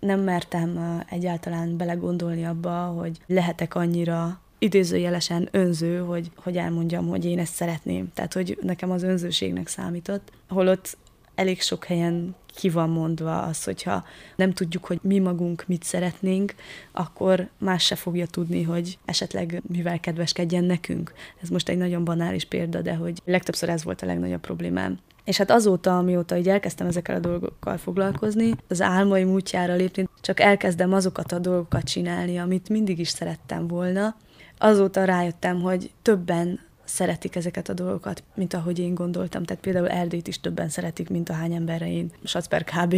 Nem 0.00 0.20
mertem 0.20 1.02
egyáltalán 1.10 1.76
belegondolni 1.76 2.44
abba, 2.44 2.70
hogy 2.70 3.18
lehetek 3.26 3.74
annyira 3.74 4.40
idézőjelesen 4.58 5.48
önző, 5.50 5.98
hogy, 5.98 6.30
hogy 6.36 6.56
elmondjam, 6.56 7.08
hogy 7.08 7.24
én 7.24 7.38
ezt 7.38 7.54
szeretném. 7.54 8.12
Tehát, 8.14 8.32
hogy 8.32 8.58
nekem 8.62 8.90
az 8.90 9.02
önzőségnek 9.02 9.68
számított. 9.68 10.32
Holott 10.48 10.96
elég 11.34 11.60
sok 11.60 11.84
helyen 11.84 12.34
ki 12.58 12.68
van 12.68 12.90
mondva 12.90 13.42
az, 13.42 13.64
hogyha 13.64 14.04
nem 14.36 14.52
tudjuk, 14.52 14.84
hogy 14.84 14.98
mi 15.02 15.18
magunk 15.18 15.64
mit 15.66 15.82
szeretnénk, 15.82 16.54
akkor 16.92 17.48
más 17.58 17.84
se 17.84 17.94
fogja 17.94 18.26
tudni, 18.26 18.62
hogy 18.62 18.98
esetleg 19.04 19.62
mivel 19.68 20.00
kedveskedjen 20.00 20.64
nekünk. 20.64 21.12
Ez 21.42 21.48
most 21.48 21.68
egy 21.68 21.76
nagyon 21.76 22.04
banális 22.04 22.44
példa, 22.44 22.80
de 22.80 22.94
hogy 22.94 23.20
legtöbbször 23.24 23.68
ez 23.68 23.84
volt 23.84 24.02
a 24.02 24.06
legnagyobb 24.06 24.40
problémám. 24.40 24.98
És 25.24 25.36
hát 25.36 25.50
azóta, 25.50 25.98
amióta 25.98 26.36
így 26.36 26.48
elkezdtem 26.48 26.86
ezekkel 26.86 27.16
a 27.16 27.20
dolgokkal 27.20 27.76
foglalkozni, 27.76 28.54
az 28.68 28.80
álmaim 28.80 29.28
útjára 29.28 29.74
lépni, 29.74 30.08
csak 30.20 30.40
elkezdem 30.40 30.92
azokat 30.92 31.32
a 31.32 31.38
dolgokat 31.38 31.84
csinálni, 31.84 32.38
amit 32.38 32.68
mindig 32.68 32.98
is 32.98 33.08
szerettem 33.08 33.66
volna. 33.66 34.16
Azóta 34.58 35.04
rájöttem, 35.04 35.60
hogy 35.60 35.90
többen 36.02 36.60
szeretik 36.88 37.36
ezeket 37.36 37.68
a 37.68 37.74
dolgokat, 37.74 38.22
mint 38.34 38.54
ahogy 38.54 38.78
én 38.78 38.94
gondoltam. 38.94 39.42
Tehát 39.42 39.62
például 39.62 39.88
Erdélyt 39.88 40.28
is 40.28 40.40
többen 40.40 40.68
szeretik, 40.68 41.08
mint 41.08 41.28
a 41.28 41.32
hány 41.32 41.52
emberre 41.52 41.92
én 41.92 42.10
Sacper 42.24 42.64
kb. 42.64 42.96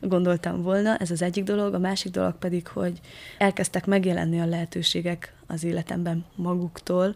gondoltam 0.00 0.62
volna. 0.62 0.96
Ez 0.96 1.10
az 1.10 1.22
egyik 1.22 1.44
dolog. 1.44 1.74
A 1.74 1.78
másik 1.78 2.12
dolog 2.12 2.38
pedig, 2.38 2.66
hogy 2.66 3.00
elkezdtek 3.38 3.86
megjelenni 3.86 4.40
a 4.40 4.46
lehetőségek 4.46 5.34
az 5.46 5.64
életemben 5.64 6.24
maguktól, 6.34 7.14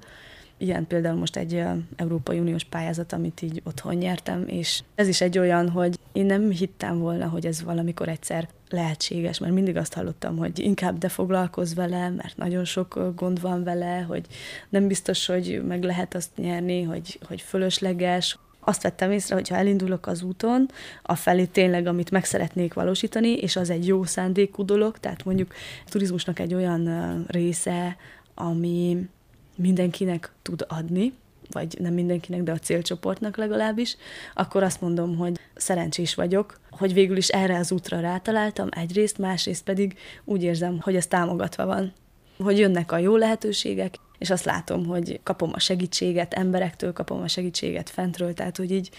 Ilyen 0.59 0.87
például 0.87 1.19
most 1.19 1.37
egy 1.37 1.65
Európai 1.97 2.39
Uniós 2.39 2.65
pályázat, 2.65 3.13
amit 3.13 3.43
így 3.43 3.63
otthon 3.65 3.95
nyertem, 3.95 4.45
és 4.49 4.83
ez 4.95 5.09
is 5.09 5.21
egy 5.21 5.39
olyan, 5.39 5.69
hogy 5.69 5.99
én 6.13 6.27
nem 6.27 6.51
hittem 6.51 6.99
volna, 6.99 7.29
hogy 7.29 7.47
ez 7.47 7.63
valamikor 7.63 8.09
egyszer 8.09 8.49
lehetséges, 8.71 9.39
mert 9.39 9.53
mindig 9.53 9.77
azt 9.77 9.95
hallottam, 9.95 10.37
hogy 10.37 10.59
inkább 10.59 10.99
de 10.99 11.09
foglalkozz 11.09 11.75
vele, 11.75 12.11
mert 12.11 12.37
nagyon 12.37 12.65
sok 12.65 13.13
gond 13.17 13.41
van 13.41 13.65
vele, 13.65 14.01
hogy 14.01 14.27
nem 14.69 14.87
biztos, 14.87 15.27
hogy 15.27 15.63
meg 15.67 15.83
lehet 15.83 16.15
azt 16.15 16.31
nyerni, 16.37 16.83
hogy, 16.83 17.19
hogy 17.27 17.41
fölösleges, 17.41 18.39
azt 18.61 18.83
vettem 18.83 19.11
észre, 19.11 19.35
hogy 19.35 19.49
ha 19.49 19.57
elindulok 19.57 20.07
az 20.07 20.23
úton, 20.23 20.71
a 21.03 21.15
felé 21.15 21.45
tényleg, 21.45 21.87
amit 21.87 22.11
meg 22.11 22.25
szeretnék 22.25 22.75
valósítani, 22.75 23.29
és 23.29 23.57
az 23.57 23.71
egy 23.71 23.87
jó 23.87 24.05
szándékú 24.05 24.65
dolog, 24.65 24.99
tehát 24.99 25.25
mondjuk 25.25 25.55
a 25.87 25.89
turizmusnak 25.89 26.39
egy 26.39 26.55
olyan 26.55 27.25
része, 27.29 27.97
ami 28.35 29.09
mindenkinek 29.57 30.33
tud 30.43 30.65
adni, 30.69 31.13
vagy 31.51 31.77
nem 31.81 31.95
mindenkinek, 31.95 32.43
de 32.43 32.53
a 32.53 32.59
célcsoportnak 32.59 33.37
legalábbis, 33.37 33.97
akkor 34.35 34.63
azt 34.63 34.81
mondom, 34.81 35.17
hogy 35.17 35.41
szerencsés 35.55 36.15
vagyok, 36.15 36.61
hogy 36.71 36.93
végül 36.93 37.17
is 37.17 37.29
erre 37.29 37.59
az 37.59 37.73
útra 37.73 38.01
rátaláltam 38.01 38.69
egyrészt, 38.71 39.19
másrészt 39.19 39.65
pedig 39.65 39.99
úgy 40.25 40.43
érzem, 40.43 40.81
hogy 40.81 40.97
ez 40.97 41.07
támogatva 41.07 41.67
van. 41.67 41.93
Hogy 42.39 42.59
jönnek 42.59 42.93
a 42.93 42.99
jó 42.99 43.17
lehetőségek, 43.17 43.95
és 44.19 44.31
azt 44.31 44.45
látom, 44.45 44.87
hogy 44.87 45.21
kapom 45.23 45.51
a 45.53 45.59
segítséget 45.59 46.35
emberektől, 46.35 46.93
kapom 46.93 47.23
a 47.23 47.29
segítséget 47.29 47.91
fentről, 47.91 48.35
tehát 48.35 48.57
hogy 48.57 48.71
így 48.71 48.91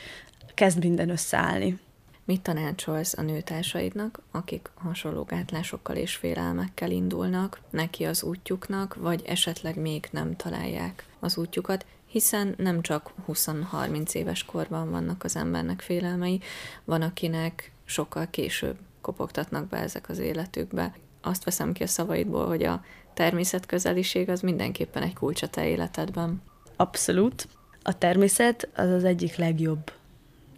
kezd 0.54 0.84
minden 0.84 1.10
összeállni. 1.10 1.80
Mit 2.26 2.42
tanácsolsz 2.42 3.18
a 3.18 3.22
nőtársaidnak, 3.22 4.22
akik 4.32 4.70
hasonló 4.76 5.24
gátlásokkal 5.24 5.96
és 5.96 6.16
félelmekkel 6.16 6.92
indulnak 6.92 7.62
neki 7.70 8.04
az 8.04 8.24
útjuknak, 8.24 8.96
vagy 8.96 9.22
esetleg 9.26 9.80
még 9.80 10.08
nem 10.12 10.36
találják 10.36 11.06
az 11.20 11.38
útjukat, 11.38 11.86
hiszen 12.08 12.54
nem 12.58 12.82
csak 12.82 13.12
20-30 13.28 14.14
éves 14.14 14.46
korban 14.46 14.92
vannak 14.92 15.24
az 15.24 15.36
embernek 15.36 15.82
félelmei, 15.82 16.42
van 16.84 17.02
akinek 17.02 17.72
sokkal 17.86 18.28
később 18.30 18.78
kopogtatnak 19.02 19.68
be 19.68 19.78
ezek 19.78 20.10
az 20.10 20.20
életükbe. 20.20 20.94
Azt 21.22 21.44
veszem 21.44 21.74
ki 21.74 21.84
a 21.84 21.88
szavaidból, 21.88 22.48
hogy 22.48 22.64
a 22.64 22.84
természetközeliség 23.14 24.30
az 24.30 24.42
mindenképpen 24.42 25.04
egy 25.04 25.14
kulcs 25.14 25.42
a 25.42 25.48
te 25.48 25.68
életedben. 25.68 26.42
Abszolút. 26.76 27.48
A 27.82 27.98
természet 27.98 28.70
az 28.76 28.90
az 28.90 29.04
egyik 29.04 29.36
legjobb 29.36 29.92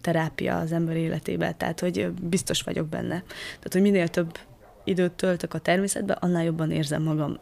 terápia 0.01 0.57
az 0.57 0.71
ember 0.71 0.95
életében, 0.95 1.57
tehát 1.57 1.79
hogy 1.79 2.11
biztos 2.11 2.61
vagyok 2.61 2.87
benne. 2.87 3.23
Tehát, 3.47 3.73
hogy 3.73 3.81
minél 3.81 4.07
több 4.07 4.37
időt 4.83 5.11
töltök 5.11 5.53
a 5.53 5.59
természetben, 5.59 6.17
annál 6.19 6.43
jobban 6.43 6.71
érzem 6.71 7.03
magam. 7.03 7.39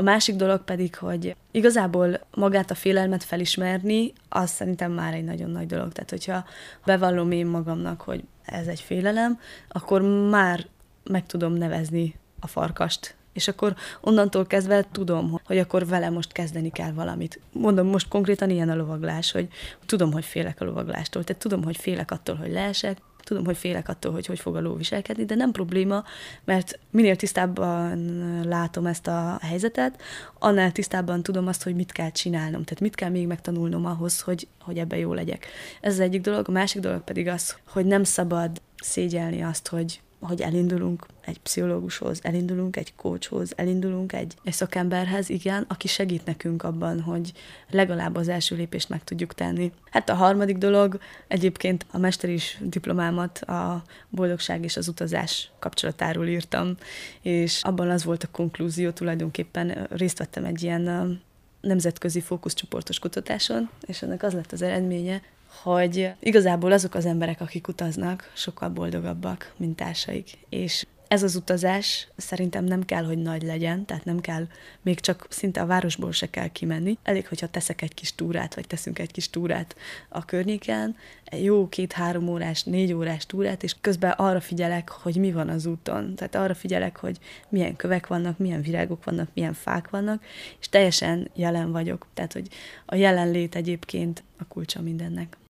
A 0.00 0.02
másik 0.02 0.36
dolog 0.36 0.64
pedig, 0.64 0.96
hogy 0.96 1.36
igazából 1.50 2.20
magát 2.34 2.70
a 2.70 2.74
félelmet 2.74 3.24
felismerni, 3.24 4.12
az 4.28 4.50
szerintem 4.50 4.92
már 4.92 5.14
egy 5.14 5.24
nagyon 5.24 5.50
nagy 5.50 5.66
dolog. 5.66 5.92
Tehát, 5.92 6.10
hogyha 6.10 6.44
bevallom 6.84 7.30
én 7.30 7.46
magamnak, 7.46 8.00
hogy 8.00 8.24
ez 8.44 8.66
egy 8.66 8.80
félelem, 8.80 9.38
akkor 9.68 10.02
már 10.30 10.66
meg 11.04 11.26
tudom 11.26 11.52
nevezni 11.52 12.14
a 12.38 12.46
farkast, 12.46 13.14
és 13.32 13.48
akkor 13.48 13.74
onnantól 14.00 14.46
kezdve 14.46 14.86
tudom, 14.92 15.40
hogy 15.44 15.58
akkor 15.58 15.86
vele 15.86 16.10
most 16.10 16.32
kezdeni 16.32 16.70
kell 16.70 16.92
valamit. 16.92 17.40
Mondom, 17.52 17.86
most 17.86 18.08
konkrétan 18.08 18.50
ilyen 18.50 18.70
a 18.70 18.76
lovaglás, 18.76 19.32
hogy 19.32 19.48
tudom, 19.86 20.12
hogy 20.12 20.24
félek 20.24 20.60
a 20.60 20.64
lovaglástól, 20.64 21.24
tehát 21.24 21.42
tudom, 21.42 21.64
hogy 21.64 21.76
félek 21.76 22.10
attól, 22.10 22.36
hogy 22.36 22.50
leesek, 22.50 22.98
tudom, 23.24 23.44
hogy 23.44 23.56
félek 23.56 23.88
attól, 23.88 24.12
hogy 24.12 24.26
hogy 24.26 24.38
fog 24.38 24.56
a 24.56 24.60
ló 24.60 24.74
viselkedni, 24.74 25.24
de 25.24 25.34
nem 25.34 25.50
probléma, 25.50 26.04
mert 26.44 26.78
minél 26.90 27.16
tisztábban 27.16 27.98
látom 28.44 28.86
ezt 28.86 29.06
a 29.06 29.38
helyzetet, 29.42 30.02
annál 30.38 30.72
tisztábban 30.72 31.22
tudom 31.22 31.46
azt, 31.46 31.62
hogy 31.62 31.74
mit 31.74 31.92
kell 31.92 32.10
csinálnom, 32.10 32.64
tehát 32.64 32.80
mit 32.80 32.94
kell 32.94 33.10
még 33.10 33.26
megtanulnom 33.26 33.86
ahhoz, 33.86 34.20
hogy, 34.20 34.48
hogy 34.60 34.78
ebbe 34.78 34.98
jó 34.98 35.14
legyek. 35.14 35.46
Ez 35.80 35.92
az 35.92 36.00
egyik 36.00 36.20
dolog, 36.20 36.48
a 36.48 36.52
másik 36.52 36.82
dolog 36.82 37.04
pedig 37.04 37.28
az, 37.28 37.56
hogy 37.68 37.84
nem 37.84 38.04
szabad 38.04 38.60
szégyelni 38.82 39.42
azt, 39.42 39.68
hogy 39.68 40.00
hogy 40.20 40.40
elindulunk 40.40 41.06
egy 41.20 41.38
pszichológushoz, 41.38 42.18
elindulunk 42.22 42.76
egy 42.76 42.94
coachhoz, 42.94 43.52
elindulunk 43.56 44.12
egy, 44.12 44.34
egy 44.44 44.52
szakemberhez, 44.52 45.28
igen, 45.28 45.64
aki 45.68 45.88
segít 45.88 46.24
nekünk 46.24 46.62
abban, 46.62 47.00
hogy 47.00 47.32
legalább 47.70 48.16
az 48.16 48.28
első 48.28 48.56
lépést 48.56 48.88
meg 48.88 49.04
tudjuk 49.04 49.34
tenni. 49.34 49.72
Hát 49.90 50.08
a 50.08 50.14
harmadik 50.14 50.58
dolog, 50.58 50.98
egyébként 51.28 51.86
a 51.90 51.98
mesteris 51.98 52.58
diplomámat 52.60 53.38
a 53.38 53.82
boldogság 54.08 54.64
és 54.64 54.76
az 54.76 54.88
utazás 54.88 55.50
kapcsolatáról 55.58 56.26
írtam, 56.26 56.76
és 57.22 57.62
abban 57.62 57.90
az 57.90 58.04
volt 58.04 58.22
a 58.22 58.30
konklúzió, 58.30 58.90
tulajdonképpen 58.90 59.86
részt 59.90 60.18
vettem 60.18 60.44
egy 60.44 60.62
ilyen 60.62 61.20
nemzetközi 61.60 62.20
fókuszcsoportos 62.20 62.98
kutatáson, 62.98 63.70
és 63.86 64.02
ennek 64.02 64.22
az 64.22 64.32
lett 64.32 64.52
az 64.52 64.62
eredménye, 64.62 65.22
hogy 65.62 66.10
igazából 66.20 66.72
azok 66.72 66.94
az 66.94 67.06
emberek, 67.06 67.40
akik 67.40 67.68
utaznak, 67.68 68.32
sokkal 68.34 68.68
boldogabbak, 68.68 69.52
mint 69.56 69.76
társaik. 69.76 70.38
És 70.48 70.86
ez 71.10 71.22
az 71.22 71.34
utazás 71.34 72.08
szerintem 72.16 72.64
nem 72.64 72.84
kell, 72.84 73.04
hogy 73.04 73.18
nagy 73.18 73.42
legyen, 73.42 73.84
tehát 73.84 74.04
nem 74.04 74.20
kell, 74.20 74.46
még 74.82 75.00
csak 75.00 75.26
szinte 75.28 75.60
a 75.60 75.66
városból 75.66 76.12
se 76.12 76.30
kell 76.30 76.48
kimenni. 76.48 76.98
Elég, 77.02 77.28
hogyha 77.28 77.46
teszek 77.46 77.82
egy 77.82 77.94
kis 77.94 78.14
túrát, 78.14 78.54
vagy 78.54 78.66
teszünk 78.66 78.98
egy 78.98 79.10
kis 79.10 79.30
túrát 79.30 79.76
a 80.08 80.24
környéken, 80.24 80.96
jó 81.30 81.68
két-három 81.68 82.28
órás, 82.28 82.62
négy 82.62 82.92
órás 82.92 83.26
túrát, 83.26 83.62
és 83.62 83.76
közben 83.80 84.10
arra 84.10 84.40
figyelek, 84.40 84.88
hogy 84.88 85.16
mi 85.16 85.32
van 85.32 85.48
az 85.48 85.66
úton. 85.66 86.14
Tehát 86.14 86.34
arra 86.34 86.54
figyelek, 86.54 86.96
hogy 86.96 87.18
milyen 87.48 87.76
kövek 87.76 88.06
vannak, 88.06 88.38
milyen 88.38 88.62
virágok 88.62 89.04
vannak, 89.04 89.28
milyen 89.34 89.54
fák 89.54 89.90
vannak, 89.90 90.24
és 90.60 90.68
teljesen 90.68 91.30
jelen 91.34 91.72
vagyok. 91.72 92.06
Tehát, 92.14 92.32
hogy 92.32 92.48
a 92.86 92.94
jelenlét 92.94 93.54
egyébként 93.54 94.22
a 94.38 94.44
kulcsa 94.44 94.80
mindennek. 94.80 95.40